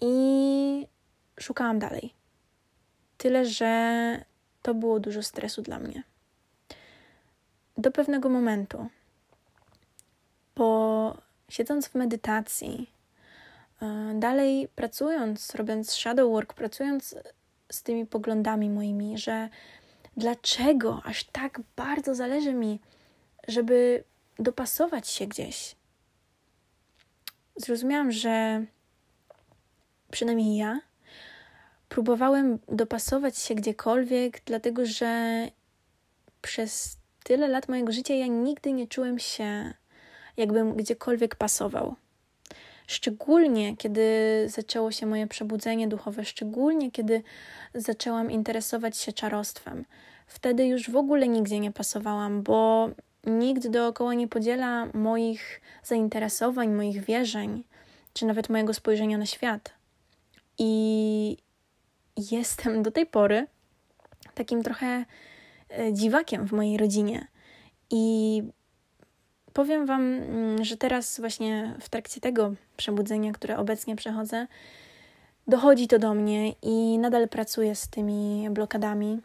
I 0.00 0.86
szukałam 1.40 1.78
dalej. 1.78 2.14
Tyle, 3.18 3.44
że 3.44 4.24
to 4.62 4.74
było 4.74 5.00
dużo 5.00 5.22
stresu 5.22 5.62
dla 5.62 5.78
mnie. 5.78 6.02
Do 7.78 7.90
pewnego 7.90 8.28
momentu, 8.28 8.88
po 10.54 11.16
siedząc 11.48 11.88
w 11.88 11.94
medytacji, 11.94 12.90
e, 13.82 14.12
dalej 14.14 14.68
pracując, 14.74 15.54
robiąc 15.54 15.92
shadow 15.94 16.30
work, 16.30 16.54
pracując 16.54 17.14
z 17.72 17.82
tymi 17.82 18.06
poglądami 18.06 18.70
moimi, 18.70 19.18
że 19.18 19.48
dlaczego 20.16 21.02
aż 21.04 21.24
tak 21.24 21.60
bardzo 21.76 22.14
zależy 22.14 22.54
mi, 22.54 22.80
żeby 23.48 24.04
dopasować 24.38 25.08
się 25.08 25.26
gdzieś. 25.26 25.76
Zrozumiałam, 27.56 28.12
że 28.12 28.64
przynajmniej 30.10 30.56
ja 30.56 30.80
próbowałem 31.88 32.58
dopasować 32.68 33.38
się 33.38 33.54
gdziekolwiek, 33.54 34.42
dlatego 34.44 34.86
że 34.86 35.46
przez 36.42 36.96
tyle 37.24 37.48
lat 37.48 37.68
mojego 37.68 37.92
życia 37.92 38.14
ja 38.14 38.26
nigdy 38.26 38.72
nie 38.72 38.86
czułem 38.86 39.18
się, 39.18 39.74
jakbym 40.36 40.76
gdziekolwiek 40.76 41.34
pasował. 41.34 41.94
Szczególnie 42.86 43.76
kiedy 43.76 44.04
zaczęło 44.46 44.92
się 44.92 45.06
moje 45.06 45.26
przebudzenie 45.26 45.88
duchowe, 45.88 46.24
szczególnie 46.24 46.90
kiedy 46.90 47.22
zaczęłam 47.74 48.30
interesować 48.30 48.96
się 48.96 49.12
czarostwem. 49.12 49.84
Wtedy 50.26 50.66
już 50.66 50.90
w 50.90 50.96
ogóle 50.96 51.28
nigdzie 51.28 51.60
nie 51.60 51.72
pasowałam, 51.72 52.42
bo 52.42 52.90
nikt 53.24 53.68
dookoła 53.68 54.14
nie 54.14 54.28
podziela 54.28 54.86
moich 54.94 55.60
zainteresowań, 55.82 56.70
moich 56.70 57.04
wierzeń, 57.04 57.64
czy 58.12 58.26
nawet 58.26 58.48
mojego 58.48 58.74
spojrzenia 58.74 59.18
na 59.18 59.26
świat. 59.26 59.79
I 60.62 61.36
jestem 62.16 62.82
do 62.82 62.90
tej 62.90 63.06
pory 63.06 63.46
takim 64.34 64.62
trochę 64.62 65.04
e, 65.78 65.92
dziwakiem 65.92 66.46
w 66.46 66.52
mojej 66.52 66.76
rodzinie. 66.76 67.26
I 67.90 68.42
powiem 69.52 69.86
Wam, 69.86 70.02
mm, 70.02 70.64
że 70.64 70.76
teraz, 70.76 71.20
właśnie 71.20 71.74
w 71.80 71.88
trakcie 71.88 72.20
tego 72.20 72.52
przebudzenia, 72.76 73.32
które 73.32 73.58
obecnie 73.58 73.96
przechodzę, 73.96 74.46
dochodzi 75.46 75.88
to 75.88 75.98
do 75.98 76.14
mnie 76.14 76.52
i 76.62 76.98
nadal 76.98 77.28
pracuję 77.28 77.74
z 77.74 77.88
tymi 77.88 78.48
blokadami, 78.50 79.20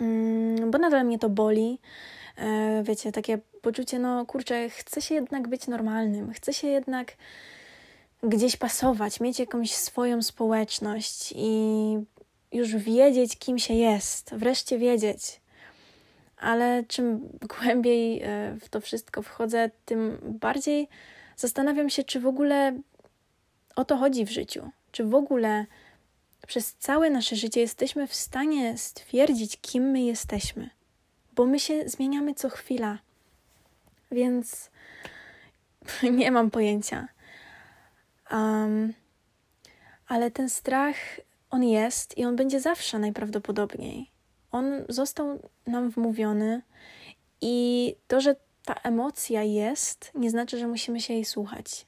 mm, 0.00 0.70
bo 0.70 0.78
nadal 0.78 1.04
mnie 1.04 1.18
to 1.18 1.28
boli. 1.28 1.78
E, 2.36 2.82
wiecie, 2.82 3.12
takie 3.12 3.38
poczucie, 3.62 3.98
no 3.98 4.26
kurczę, 4.26 4.68
chcę 4.68 5.02
się 5.02 5.14
jednak 5.14 5.48
być 5.48 5.66
normalnym, 5.66 6.32
chcę 6.32 6.52
się 6.52 6.66
jednak 6.68 7.12
gdzieś 8.22 8.56
pasować, 8.56 9.20
mieć 9.20 9.38
jakąś 9.38 9.72
swoją 9.72 10.22
społeczność 10.22 11.34
i 11.36 11.98
już 12.52 12.76
wiedzieć, 12.76 13.38
kim 13.38 13.58
się 13.58 13.74
jest, 13.74 14.34
wreszcie 14.34 14.78
wiedzieć. 14.78 15.40
Ale 16.36 16.84
czym 16.88 17.28
głębiej 17.58 18.22
e, 18.22 18.56
w 18.60 18.68
to 18.68 18.80
wszystko 18.80 19.22
wchodzę, 19.22 19.70
tym 19.84 20.18
bardziej 20.22 20.88
zastanawiam 21.36 21.90
się, 21.90 22.04
czy 22.04 22.20
w 22.20 22.26
ogóle 22.26 22.78
o 23.76 23.84
to 23.84 23.96
chodzi 23.96 24.26
w 24.26 24.30
życiu. 24.30 24.70
Czy 24.92 25.04
w 25.04 25.14
ogóle 25.14 25.66
przez 26.46 26.74
całe 26.74 27.10
nasze 27.10 27.36
życie 27.36 27.60
jesteśmy 27.60 28.06
w 28.06 28.14
stanie 28.14 28.78
stwierdzić, 28.78 29.58
kim 29.60 29.90
my 29.90 30.02
jesteśmy 30.02 30.70
bo 31.36 31.46
my 31.46 31.60
się 31.60 31.88
zmieniamy 31.88 32.34
co 32.34 32.48
chwila. 32.48 32.98
Więc 34.10 34.70
nie 36.18 36.30
mam 36.30 36.50
pojęcia. 36.50 37.08
Um, 38.30 38.94
ale 40.08 40.30
ten 40.30 40.48
strach, 40.48 40.96
on 41.50 41.64
jest 41.64 42.18
i 42.18 42.24
on 42.24 42.36
będzie 42.36 42.60
zawsze 42.60 42.98
najprawdopodobniej. 42.98 44.10
On 44.52 44.84
został 44.88 45.38
nam 45.66 45.90
wmówiony 45.90 46.62
I 47.40 47.96
to, 48.08 48.20
że 48.20 48.36
ta 48.64 48.74
emocja 48.74 49.42
jest, 49.42 50.10
nie 50.14 50.30
znaczy, 50.30 50.58
że 50.58 50.66
musimy 50.66 51.00
się 51.00 51.14
jej 51.14 51.24
słuchać. 51.24 51.86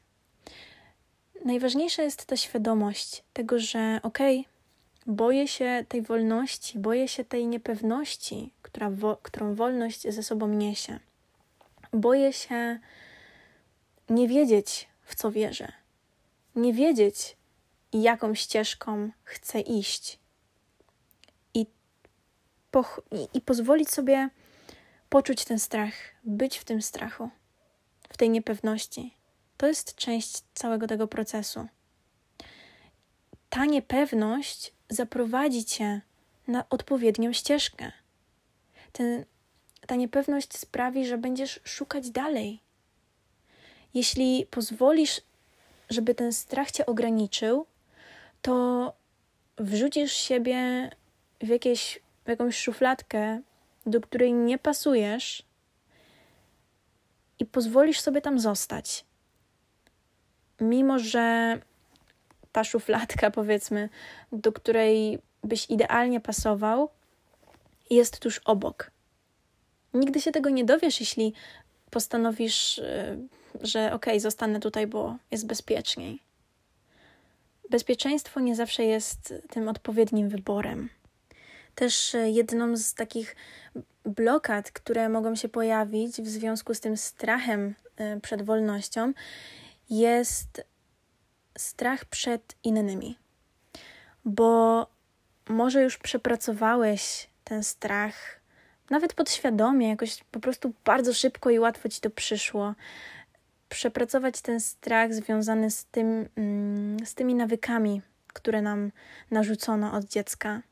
Najważniejsza 1.44 2.03
jest 2.03 2.27
ta 2.27 2.37
świadomość 2.37 3.24
tego, 3.33 3.59
że 3.59 4.01
okej, 4.03 4.40
okay, 4.40 5.14
boję 5.14 5.48
się 5.48 5.85
tej 5.88 6.03
wolności, 6.03 6.79
boję 6.79 7.09
się 7.09 7.24
tej 7.24 7.46
niepewności, 7.46 8.53
która 8.62 8.90
wo 8.90 9.16
którą 9.22 9.55
wolność 9.55 10.03
ze 10.03 10.22
sobą 10.22 10.48
niesie. 10.48 10.98
Boję 11.92 12.33
się 12.33 12.79
nie 14.09 14.29
wiedzieć, 14.29 14.88
w 15.05 15.14
co 15.14 15.31
wierzę, 15.31 15.72
nie 16.59 16.73
wiedzieć, 16.73 17.37
jaką 17.92 18.35
ścieżką 18.35 19.11
chcę 19.25 19.61
iść. 19.61 20.18
I, 21.55 21.66
i, 23.12 23.29
i 23.35 23.40
pozwolić 23.40 23.90
sobie 23.90 24.31
poczuć 25.09 25.44
ten 25.44 25.59
strach, 25.59 25.92
być 26.25 26.59
w 26.59 26.64
tym 26.64 26.83
strachu, 26.83 27.31
w 28.09 28.16
tej 28.16 28.31
niepewności. 28.31 29.14
To 29.57 29.66
jest 29.66 29.94
część 29.94 30.42
całego 30.55 30.87
tego 30.87 31.09
procesu. 31.09 31.66
Ta 33.49 33.64
niepewność 33.64 34.73
zaprowadzi 34.88 35.64
cię 35.64 36.01
na 36.49 36.68
odpowiednią 36.68 37.33
ścieżkę. 37.33 37.92
Ten, 38.92 39.25
ta 39.87 39.94
niepewność 39.94 40.59
sprawi, 40.59 41.07
że 41.07 41.18
będziesz 41.18 41.61
szukać 41.64 42.11
dalej. 42.11 42.61
Jeśli 43.94 44.47
pozwolisz, 44.51 45.21
żeby 45.90 46.14
ten 46.14 46.33
strach 46.33 46.70
cię 46.70 46.87
ograniczył, 46.87 47.66
to 48.42 48.92
wrzucisz 49.59 50.12
siebie 50.12 50.90
w, 51.40 51.48
jakieś, 51.48 52.01
w 52.24 52.29
jakąś 52.29 52.59
szufladkę, 52.59 53.40
do 53.87 54.01
której 54.01 54.33
nie 54.33 54.59
pasujesz 54.59 55.42
i 57.38 57.46
pozwolisz 57.46 58.01
sobie 58.01 58.20
tam 58.20 58.38
zostać. 58.40 59.05
Mimo, 60.61 60.98
że 60.98 61.59
ta 62.53 62.64
szufladka, 62.64 63.31
powiedzmy, 63.40 63.88
do 64.33 64.53
której 64.53 65.18
byś 65.44 65.70
idealnie 65.70 66.20
pasował, 66.20 66.88
jest 67.90 68.20
tuż 68.20 68.38
obok. 68.38 68.90
Nigdy 69.94 70.20
się 70.20 70.33
tego 70.33 70.51
nie 70.51 70.64
dowiesz, 70.64 71.01
jeśli 71.01 71.33
postanowisz, 71.90 72.79
y, 72.79 73.18
że 73.61 73.87
okej, 73.87 73.94
okay, 73.94 74.20
zostanę 74.20 74.61
tutaj, 74.61 74.87
bo 74.87 75.16
jest 75.31 75.46
bezpieczniej. 75.46 76.22
Bezpieczeństwo 77.70 78.40
nie 78.40 78.57
zawsze 78.57 78.85
jest 78.85 79.35
tym 79.51 79.68
odpowiednim 79.68 80.29
wyborem. 80.29 80.88
Też 81.74 82.14
y, 82.14 82.31
jedną 82.31 82.77
z 82.77 82.94
takich 82.94 83.37
blokad, 84.05 84.70
które 84.70 85.09
mogą 85.09 85.35
się 85.35 85.48
pojawić 85.48 86.16
w 86.16 86.29
związku 86.29 86.74
z 86.74 86.81
tym 86.81 86.96
strachem 86.96 87.74
y, 88.16 88.20
przed 88.20 88.42
wolnością, 88.42 89.12
jest 89.90 90.64
strach 91.59 92.05
przed 92.05 92.57
innymi. 92.64 93.18
Bo 94.24 94.87
może 95.48 95.83
już 95.83 95.98
przepracowałeś 95.98 97.29
ten 97.44 97.64
strach, 97.64 98.38
nawet 98.90 99.14
podświadomie, 99.14 99.88
jakoś 99.88 100.24
po 100.24 100.40
prostu 100.40 100.72
bardzo 100.85 101.14
szybko 101.14 101.51
i 101.51 101.59
łatwo 101.59 101.88
ci 101.88 102.01
to 102.01 102.11
przyszło. 102.11 102.74
Przepracować 103.68 104.40
ten 104.40 104.61
strach 104.61 105.14
związany 105.14 105.70
z, 105.70 105.85
tym, 105.85 106.29
mm, 106.37 107.07
z 107.07 107.14
tymi 107.14 107.35
nawykami, 107.35 108.03
które 108.27 108.62
nam 108.62 108.92
narzucono 109.31 109.92
od 109.92 110.05
dziecka. 110.05 110.62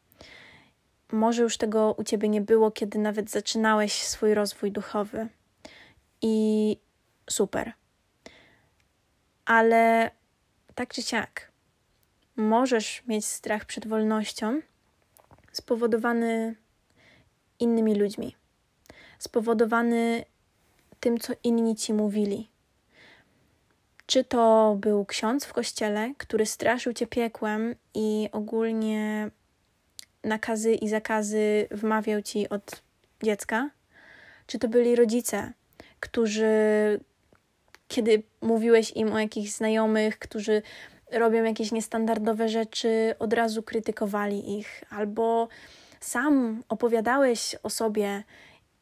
Może 1.12 1.42
już 1.42 1.57
tego 1.57 1.94
u 1.98 2.05
ciebie 2.05 2.29
nie 2.29 2.40
było, 2.40 2.70
kiedy 2.70 2.98
nawet 2.98 3.31
zaczynałeś 3.31 3.92
swój 3.92 4.35
rozwój 4.35 4.72
duchowy. 4.72 5.29
I 6.22 6.76
super. 7.31 7.72
Ale 9.44 10.11
tak 10.74 10.94
czy 10.94 11.02
siak, 11.02 11.52
możesz 12.37 13.02
mieć 13.07 13.26
strach 13.26 13.64
przed 13.64 13.87
wolnością 13.87 14.61
spowodowany 15.52 16.55
innymi 17.60 17.94
ludźmi, 17.94 18.36
spowodowany 19.18 20.24
tym, 21.00 21.18
co 21.18 21.32
inni 21.44 21.76
ci 21.76 21.92
mówili. 21.92 22.48
Czy 24.06 24.24
to 24.24 24.76
był 24.80 25.04
ksiądz 25.04 25.44
w 25.44 25.52
kościele, 25.52 26.14
który 26.18 26.46
straszył 26.46 26.92
cię 26.92 27.06
piekłem 27.06 27.74
i 27.94 28.28
ogólnie 28.32 29.30
nakazy 30.24 30.74
i 30.74 30.88
zakazy 30.88 31.68
wmawiał 31.70 32.22
ci 32.22 32.48
od 32.48 32.82
dziecka? 33.22 33.70
Czy 34.46 34.58
to 34.58 34.68
byli 34.68 34.96
rodzice, 34.96 35.52
którzy 36.00 36.46
kiedy 37.88 38.22
mówiłeś 38.40 38.90
im 38.90 39.12
o 39.12 39.18
jakichś 39.18 39.50
znajomych, 39.50 40.18
którzy 40.18 40.62
robią 41.12 41.44
jakieś 41.44 41.72
niestandardowe 41.72 42.48
rzeczy, 42.48 43.14
od 43.18 43.32
razu 43.32 43.62
krytykowali 43.62 44.58
ich, 44.58 44.84
albo 44.90 45.48
sam 46.06 46.62
opowiadałeś 46.68 47.56
o 47.62 47.70
sobie 47.70 48.22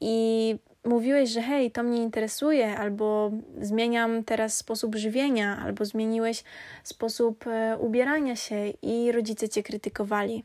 i 0.01 0.57
mówiłeś, 0.85 1.31
że 1.31 1.43
hej, 1.43 1.71
to 1.71 1.83
mnie 1.83 2.03
interesuje, 2.03 2.79
albo 2.79 3.31
zmieniam 3.61 4.25
teraz 4.25 4.57
sposób 4.57 4.95
żywienia, 4.95 5.59
albo 5.65 5.85
zmieniłeś 5.85 6.45
sposób 6.83 7.47
e, 7.47 7.79
ubierania 7.79 8.37
się 8.37 8.69
i 8.83 9.13
rodzice 9.13 9.49
cię 9.49 9.63
krytykowali. 9.63 10.45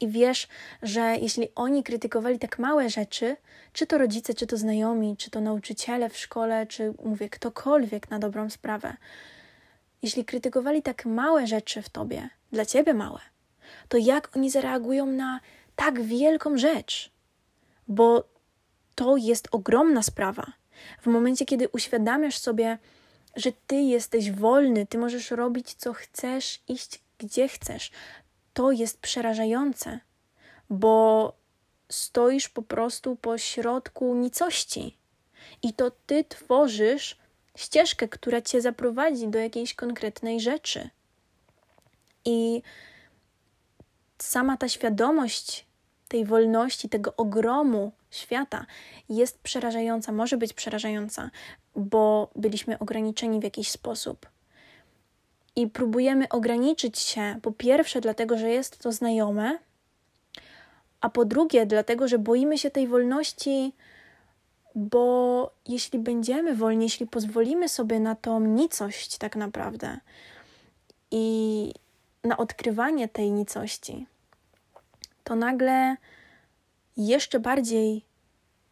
I 0.00 0.08
wiesz, 0.08 0.48
że 0.82 1.16
jeśli 1.20 1.48
oni 1.54 1.82
krytykowali 1.82 2.38
tak 2.38 2.58
małe 2.58 2.90
rzeczy, 2.90 3.36
czy 3.72 3.86
to 3.86 3.98
rodzice, 3.98 4.34
czy 4.34 4.46
to 4.46 4.56
znajomi, 4.56 5.16
czy 5.16 5.30
to 5.30 5.40
nauczyciele 5.40 6.10
w 6.10 6.16
szkole, 6.16 6.66
czy 6.66 6.94
mówię 7.04 7.28
ktokolwiek 7.28 8.10
na 8.10 8.18
dobrą 8.18 8.50
sprawę, 8.50 8.96
jeśli 10.02 10.24
krytykowali 10.24 10.82
tak 10.82 11.04
małe 11.04 11.46
rzeczy 11.46 11.82
w 11.82 11.88
tobie, 11.88 12.28
dla 12.52 12.64
ciebie 12.64 12.94
małe, 12.94 13.20
to 13.88 13.96
jak 13.96 14.36
oni 14.36 14.50
zareagują 14.50 15.06
na 15.06 15.40
tak 15.80 16.02
wielką 16.02 16.58
rzecz? 16.58 17.10
Bo 17.88 18.24
to 18.94 19.16
jest 19.16 19.48
ogromna 19.52 20.02
sprawa. 20.02 20.46
W 21.02 21.06
momencie, 21.06 21.46
kiedy 21.46 21.68
uświadamiasz 21.68 22.38
sobie, 22.38 22.78
że 23.36 23.52
ty 23.66 23.76
jesteś 23.76 24.30
wolny, 24.32 24.86
ty 24.86 24.98
możesz 24.98 25.30
robić 25.30 25.74
co 25.74 25.92
chcesz, 25.92 26.60
iść 26.68 27.00
gdzie 27.18 27.48
chcesz, 27.48 27.90
to 28.52 28.72
jest 28.72 29.00
przerażające, 29.00 30.00
bo 30.70 31.32
stoisz 31.88 32.48
po 32.48 32.62
prostu 32.62 33.16
po 33.16 33.38
środku 33.38 34.14
nicości 34.14 34.96
i 35.62 35.72
to 35.72 35.90
ty 36.06 36.24
tworzysz 36.24 37.18
ścieżkę, 37.56 38.08
która 38.08 38.40
cię 38.40 38.60
zaprowadzi 38.60 39.28
do 39.28 39.38
jakiejś 39.38 39.74
konkretnej 39.74 40.40
rzeczy. 40.40 40.90
I 42.24 42.62
sama 44.18 44.56
ta 44.56 44.68
świadomość 44.68 45.69
tej 46.10 46.24
wolności, 46.24 46.88
tego 46.88 47.16
ogromu 47.16 47.92
świata 48.10 48.66
jest 49.08 49.38
przerażająca, 49.38 50.12
może 50.12 50.36
być 50.36 50.52
przerażająca, 50.52 51.30
bo 51.76 52.30
byliśmy 52.36 52.78
ograniczeni 52.78 53.40
w 53.40 53.44
jakiś 53.44 53.70
sposób. 53.70 54.26
I 55.56 55.66
próbujemy 55.66 56.28
ograniczyć 56.28 56.98
się, 56.98 57.38
po 57.42 57.52
pierwsze, 57.52 58.00
dlatego, 58.00 58.38
że 58.38 58.50
jest 58.50 58.78
to 58.78 58.92
znajome, 58.92 59.58
a 61.00 61.08
po 61.10 61.24
drugie, 61.24 61.66
dlatego, 61.66 62.08
że 62.08 62.18
boimy 62.18 62.58
się 62.58 62.70
tej 62.70 62.88
wolności, 62.88 63.72
bo 64.74 65.50
jeśli 65.68 65.98
będziemy 65.98 66.54
wolni, 66.54 66.84
jeśli 66.84 67.06
pozwolimy 67.06 67.68
sobie 67.68 68.00
na 68.00 68.14
tą 68.14 68.40
nicość, 68.40 69.18
tak 69.18 69.36
naprawdę, 69.36 69.98
i 71.10 71.24
na 72.24 72.36
odkrywanie 72.36 73.08
tej 73.08 73.32
nicości, 73.32 74.06
to 75.24 75.36
nagle 75.36 75.96
jeszcze 76.96 77.40
bardziej 77.40 78.04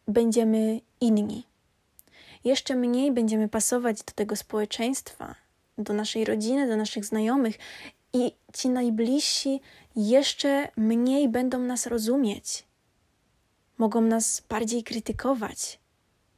będziemy 0.07 0.81
inni. 1.01 1.43
Jeszcze 2.43 2.75
mniej 2.75 3.11
będziemy 3.11 3.49
pasować 3.49 4.03
do 4.03 4.13
tego 4.13 4.35
społeczeństwa, 4.35 5.35
do 5.77 5.93
naszej 5.93 6.25
rodziny, 6.25 6.67
do 6.67 6.77
naszych 6.77 7.05
znajomych 7.05 7.57
i 8.13 8.31
ci 8.53 8.69
najbliżsi 8.69 9.61
jeszcze 9.95 10.67
mniej 10.77 11.29
będą 11.29 11.59
nas 11.59 11.85
rozumieć. 11.85 12.63
Mogą 13.77 14.01
nas 14.01 14.43
bardziej 14.49 14.83
krytykować, 14.83 15.79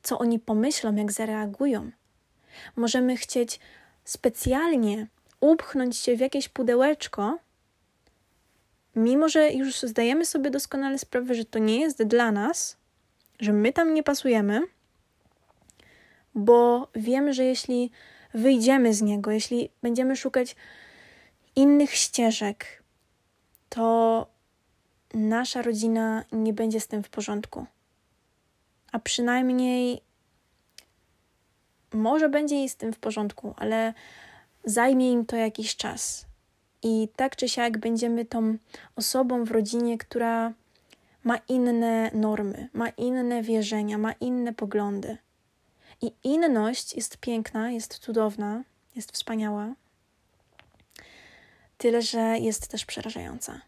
co 0.03 0.19
oni 0.19 0.39
pomyślą, 0.39 0.95
jak 0.95 1.11
zareagują. 1.11 1.91
Możemy 2.75 3.17
chcieć 3.17 3.59
specjalnie 4.03 5.07
upchnąć 5.39 5.97
się 5.97 6.17
w 6.17 6.19
jakieś 6.19 6.49
pudełeczko, 6.49 7.37
mimo 8.95 9.29
że 9.29 9.51
już 9.51 9.81
zdajemy 9.81 10.25
sobie 10.25 10.49
doskonale 10.49 10.97
sprawę, 10.99 11.35
że 11.35 11.45
to 11.45 11.59
nie 11.59 11.79
jest 11.79 12.03
dla 12.03 12.31
nas, 12.31 12.77
że 13.39 13.53
my 13.53 13.73
tam 13.73 13.93
nie 13.93 14.03
pasujemy, 14.03 14.61
bo 16.35 16.87
wiemy, 16.95 17.33
że 17.33 17.43
jeśli 17.43 17.91
wyjdziemy 18.33 18.93
z 18.93 19.01
niego, 19.01 19.31
jeśli 19.31 19.69
będziemy 19.81 20.15
szukać 20.15 20.55
innych 21.55 21.93
ścieżek, 21.93 22.83
to 23.69 24.27
nasza 25.13 25.61
rodzina 25.61 26.25
nie 26.31 26.53
będzie 26.53 26.79
z 26.79 26.87
tym 26.87 27.03
w 27.03 27.09
porządku. 27.09 27.65
a 28.91 28.99
przynajmniej 28.99 30.01
może 31.93 32.29
będzie 32.29 32.55
jej 32.55 32.69
z 32.69 32.75
tym 32.75 32.93
w 32.93 32.99
porządku, 32.99 33.53
ale 33.57 33.93
zajmie 34.63 35.11
im 35.11 35.25
to 35.25 35.35
jakiś 35.35 35.75
czas. 35.75 36.25
I 36.83 37.07
tak 37.15 37.35
czy 37.35 37.49
siak 37.49 37.77
będziemy 37.77 38.25
tą 38.25 38.57
osobą 38.95 39.43
w 39.43 39.51
rodzinie, 39.51 39.97
która 39.97 40.53
ma 41.23 41.37
inne 41.37 42.11
normy, 42.13 42.69
ma 42.73 42.89
inne 42.89 43.41
wierzenia, 43.41 43.97
ma 43.97 44.11
inne 44.11 44.53
poglądy. 44.53 45.17
I 46.01 46.13
inność 46.23 46.93
jest 46.93 47.17
piękna, 47.17 47.71
jest 47.71 47.97
cudowna, 47.97 48.63
jest 48.95 49.11
wspaniała, 49.11 49.73
tyle 51.77 52.01
że 52.01 52.19
jest 52.39 52.67
też 52.67 52.85
przerażająca. 52.85 53.61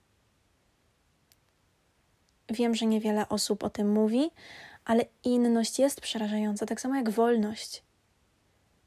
Wiem, 2.50 2.76
że 2.76 2.86
niewiele 2.86 3.30
osób 3.30 3.64
o 3.64 3.70
tym 3.70 3.92
mówi, 3.92 4.32
ale 4.86 5.06
inność 5.24 5.80
jest 5.80 6.02
przerażająca, 6.02 6.66
tak 6.66 6.82
samo 6.82 6.96
jak 6.96 7.10
wolność. 7.10 7.84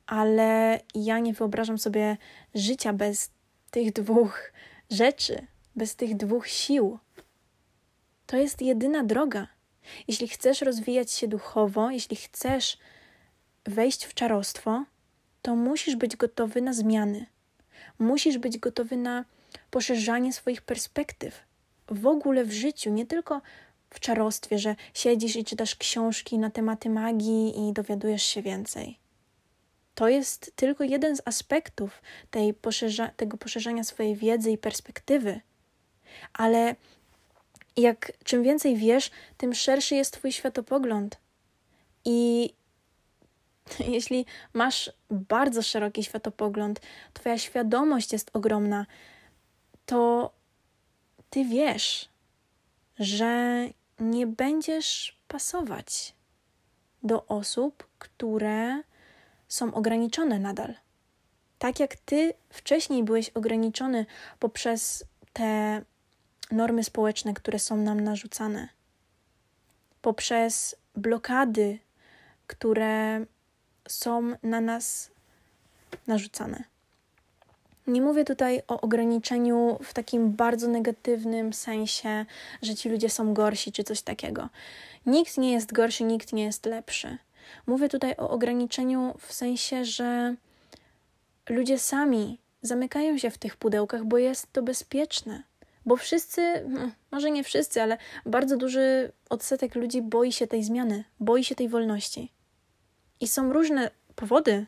Ale 0.07 0.81
ja 0.95 1.19
nie 1.19 1.33
wyobrażam 1.33 1.79
sobie 1.79 2.17
życia 2.55 2.93
bez 2.93 3.31
tych 3.71 3.93
dwóch 3.93 4.53
rzeczy, 4.91 5.47
bez 5.77 5.97
tych 5.97 6.17
dwóch 6.17 6.49
sił. 6.49 6.99
To 8.27 8.37
jest 8.37 8.63
jedyna 8.63 9.05
droga. 9.05 9.49
Jeśli 10.09 10.29
chcesz 10.29 10.63
rozwijać 10.63 11.13
się 11.13 11.29
duchowo, 11.29 11.91
jeśli 11.91 12.17
chcesz 12.17 12.79
wejść 13.65 14.05
w 14.05 14.15
czarostwo, 14.15 14.85
to 15.43 15.57
musisz 15.57 15.97
być 15.97 16.17
gotowy 16.17 16.61
na 16.61 16.73
zmiany. 16.73 17.27
Musisz 17.99 18.39
być 18.39 18.59
gotowy 18.59 18.97
na 18.97 19.25
poszerzanie 19.71 20.33
swoich 20.33 20.63
perspektyw 20.63 21.43
w 21.89 22.07
ogóle 22.07 22.45
w 22.45 22.53
życiu, 22.53 22.91
nie 22.91 23.07
tylko 23.07 23.41
w 23.91 24.01
czarostwie, 24.01 24.59
że 24.59 24.77
siedzisz 24.95 25.37
i 25.37 25.45
czytasz 25.45 25.77
książki 25.77 26.39
na 26.39 26.51
tematy 26.51 26.91
magii 26.91 27.69
i 27.69 27.73
dowiadujesz 27.73 28.23
się 28.23 28.43
więcej. 28.43 28.99
To 29.97 30.09
jest 30.09 30.53
tylko 30.57 30.85
jeden 30.85 31.17
z 31.17 31.23
aspektów 31.25 32.03
tej 32.31 32.55
poszerza 32.55 33.09
tego 33.09 33.37
poszerzania 33.37 33.85
swojej 33.85 34.17
wiedzy 34.17 34.51
i 34.51 34.59
perspektywy. 34.59 35.41
Ale 36.33 36.75
jak 37.77 38.13
czym 38.25 38.43
więcej 38.43 38.77
wiesz, 38.77 39.11
tym 39.37 39.55
szerszy 39.55 39.95
jest 39.95 40.13
Twój 40.13 40.33
światopogląd. 40.33 41.17
I 42.05 42.51
jeśli 43.95 44.27
masz 44.53 44.93
bardzo 45.11 45.63
szeroki 45.63 46.05
światopogląd, 46.05 46.81
Twoja 47.13 47.39
świadomość 47.39 48.13
jest 48.13 48.31
ogromna, 48.33 48.87
to 49.87 50.33
Ty 51.31 51.45
wiesz, 51.45 52.09
że 52.99 53.65
nie 54.01 54.27
będziesz 54.27 55.19
pasować 55.29 56.15
do 57.03 57.27
osób, 57.27 57.89
które 57.99 58.83
są 59.49 59.75
ograniczone 59.75 60.39
nadal. 60.39 60.75
Tak 61.59 61.81
jak 61.81 61.97
ty 61.97 62.35
wcześniej 62.51 63.05
byłeś 63.05 63.29
ograniczony 63.29 64.07
poprzez 64.39 65.05
te 65.33 65.83
normy 66.51 66.85
społeczne, 66.85 67.35
które 67.35 67.59
są 67.59 67.77
nam 67.77 68.01
narzucane, 68.01 68.69
poprzez 70.03 70.77
blokady, 70.95 71.79
które 72.47 73.27
są 73.89 74.33
na 74.43 74.61
nas 74.61 75.11
narzucane. 76.07 76.65
Nie 77.87 78.03
mówię 78.03 78.25
tutaj 78.25 78.63
o 78.69 78.81
ograniczeniu 78.81 79.79
w 79.83 79.95
takim 79.95 80.33
bardzo 80.33 80.69
negatywnym 80.69 81.53
sensie, 81.53 82.27
że 82.63 82.75
ci 82.75 82.89
ludzie 82.89 83.11
są 83.11 83.35
gorsi 83.35 83.73
czy 83.73 83.85
coś 83.85 84.03
takiego. 84.03 84.49
Nikt 85.07 85.39
nie 85.39 85.53
jest 85.53 85.73
gorszy, 85.73 86.05
nikt 86.05 86.33
nie 86.33 86.45
jest 86.45 86.67
lepszy. 86.67 87.19
Mówię 87.67 87.89
tutaj 87.89 88.15
o 88.19 88.31
ograniczeniu 88.31 89.15
w 89.19 89.33
sensie, 89.33 89.85
że 89.85 90.35
ludzie 91.49 91.79
sami 91.79 92.39
zamykają 92.63 93.19
się 93.19 93.31
w 93.31 93.39
tych 93.39 93.57
pudełkach, 93.57 94.05
bo 94.05 94.19
jest 94.19 94.53
to 94.53 94.63
bezpieczne. 94.63 95.43
Bo 95.87 95.97
wszyscy, 95.97 96.65
no, 96.69 96.91
może 97.11 97.31
nie 97.31 97.45
wszyscy, 97.45 97.83
ale 97.83 97.99
bardzo 98.27 98.57
duży 98.57 99.13
odsetek 99.31 99.75
ludzi 99.75 100.03
boi 100.03 100.33
się 100.33 100.47
tej 100.47 100.65
zmiany, 100.65 101.05
boi 101.21 101.45
się 101.45 101.55
tej 101.55 101.69
wolności. 101.69 102.33
I 103.21 103.29
są 103.29 103.53
różne 103.53 103.91
powody, 104.17 104.67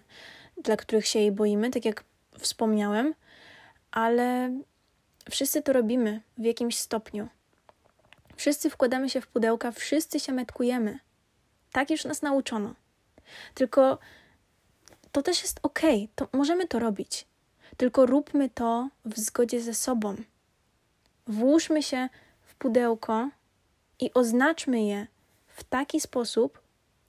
dla 0.62 0.76
których 0.76 1.06
się 1.06 1.18
jej 1.18 1.32
boimy, 1.32 1.70
tak 1.70 1.84
jak 1.84 2.04
wspomniałem, 2.38 3.14
ale 3.90 4.58
wszyscy 5.30 5.62
to 5.62 5.72
robimy 5.72 6.20
w 6.38 6.44
jakimś 6.44 6.78
stopniu. 6.78 7.28
Wszyscy 8.36 8.70
wkładamy 8.70 9.10
się 9.10 9.20
w 9.20 9.26
pudełka, 9.26 9.72
wszyscy 9.72 10.20
się 10.20 10.32
metkujemy. 10.32 10.98
Tak 11.72 11.90
już 11.90 12.04
nas 12.04 12.22
nauczono. 12.22 12.74
Tylko 13.54 13.98
to 15.12 15.22
też 15.22 15.42
jest 15.42 15.60
ok, 15.62 15.80
to 16.14 16.28
możemy 16.32 16.68
to 16.68 16.78
robić. 16.78 17.26
Tylko 17.76 18.06
róbmy 18.06 18.50
to 18.50 18.88
w 19.04 19.18
zgodzie 19.18 19.60
ze 19.60 19.74
sobą. 19.74 20.16
Włóżmy 21.26 21.82
się 21.82 22.08
w 22.42 22.54
pudełko 22.54 23.28
i 24.00 24.10
oznaczmy 24.14 24.84
je 24.84 25.06
w 25.48 25.64
taki 25.64 26.00
sposób, 26.00 26.60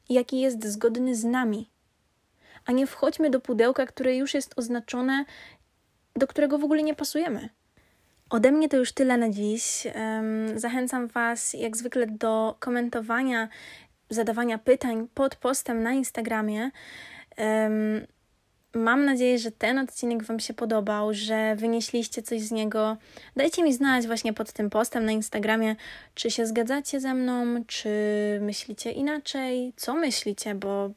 jaki 0.10 0.40
jest 0.40 0.66
zgodny 0.66 1.16
z 1.16 1.24
nami, 1.24 1.70
a 2.66 2.72
nie 2.72 2.88
wchodźmy 2.88 3.30
do 3.30 3.40
pudełka, 3.40 3.86
które 3.86 4.16
już 4.16 4.34
jest 4.34 4.54
oznaczone, 4.60 5.26
do 6.16 6.28
którego 6.28 6.58
w 6.58 6.64
ogóle 6.64 6.84
nie 6.84 6.96
pasujemy. 6.96 7.50
Ode 8.30 8.52
mnie 8.52 8.70
to 8.70 8.78
już 8.78 8.92
tyle 8.92 9.18
na 9.18 9.30
dziś. 9.30 9.88
Zachęcam 10.56 11.08
Was 11.08 11.54
jak 11.54 11.78
zwykle 11.78 12.08
do 12.08 12.56
komentowania, 12.60 13.50
zadawania 14.10 14.58
pytań 14.58 15.08
pod 15.14 15.36
postem 15.36 15.84
na 15.84 15.94
Instagramie. 15.94 16.72
Mam 18.74 19.06
nadzieję, 19.06 19.40
że 19.40 19.52
ten 19.52 19.80
odcinek 19.80 20.24
Wam 20.24 20.40
się 20.40 20.54
podobał, 20.54 21.14
że 21.14 21.56
wynieśliście 21.56 22.22
coś 22.22 22.42
z 22.42 22.52
niego. 22.52 22.98
Dajcie 23.36 23.64
mi 23.64 23.74
znać 23.74 24.08
właśnie 24.08 24.34
pod 24.34 24.52
tym 24.52 24.70
postem 24.70 25.06
na 25.06 25.12
Instagramie, 25.12 25.76
czy 26.16 26.32
się 26.32 26.46
zgadzacie 26.46 27.00
ze 27.00 27.14
mną, 27.14 27.64
czy 27.68 27.90
myślicie 28.42 28.92
inaczej, 28.92 29.74
co 29.76 29.94
myślicie, 29.94 30.56
bo 30.56 30.92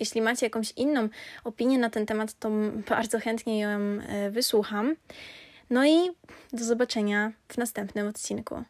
jeśli 0.00 0.22
macie 0.22 0.46
jakąś 0.46 0.72
inną 0.76 1.08
opinię 1.44 1.78
na 1.78 1.90
ten 1.90 2.06
temat, 2.06 2.38
to 2.38 2.50
bardzo 2.88 3.18
chętnie 3.18 3.60
ją 3.60 3.68
e, 3.70 4.30
wysłucham. 4.30 4.96
No 5.70 5.86
i 5.86 6.10
do 6.52 6.64
zobaczenia 6.64 7.32
w 7.48 7.58
następnym 7.58 8.08
odcinku. 8.08 8.64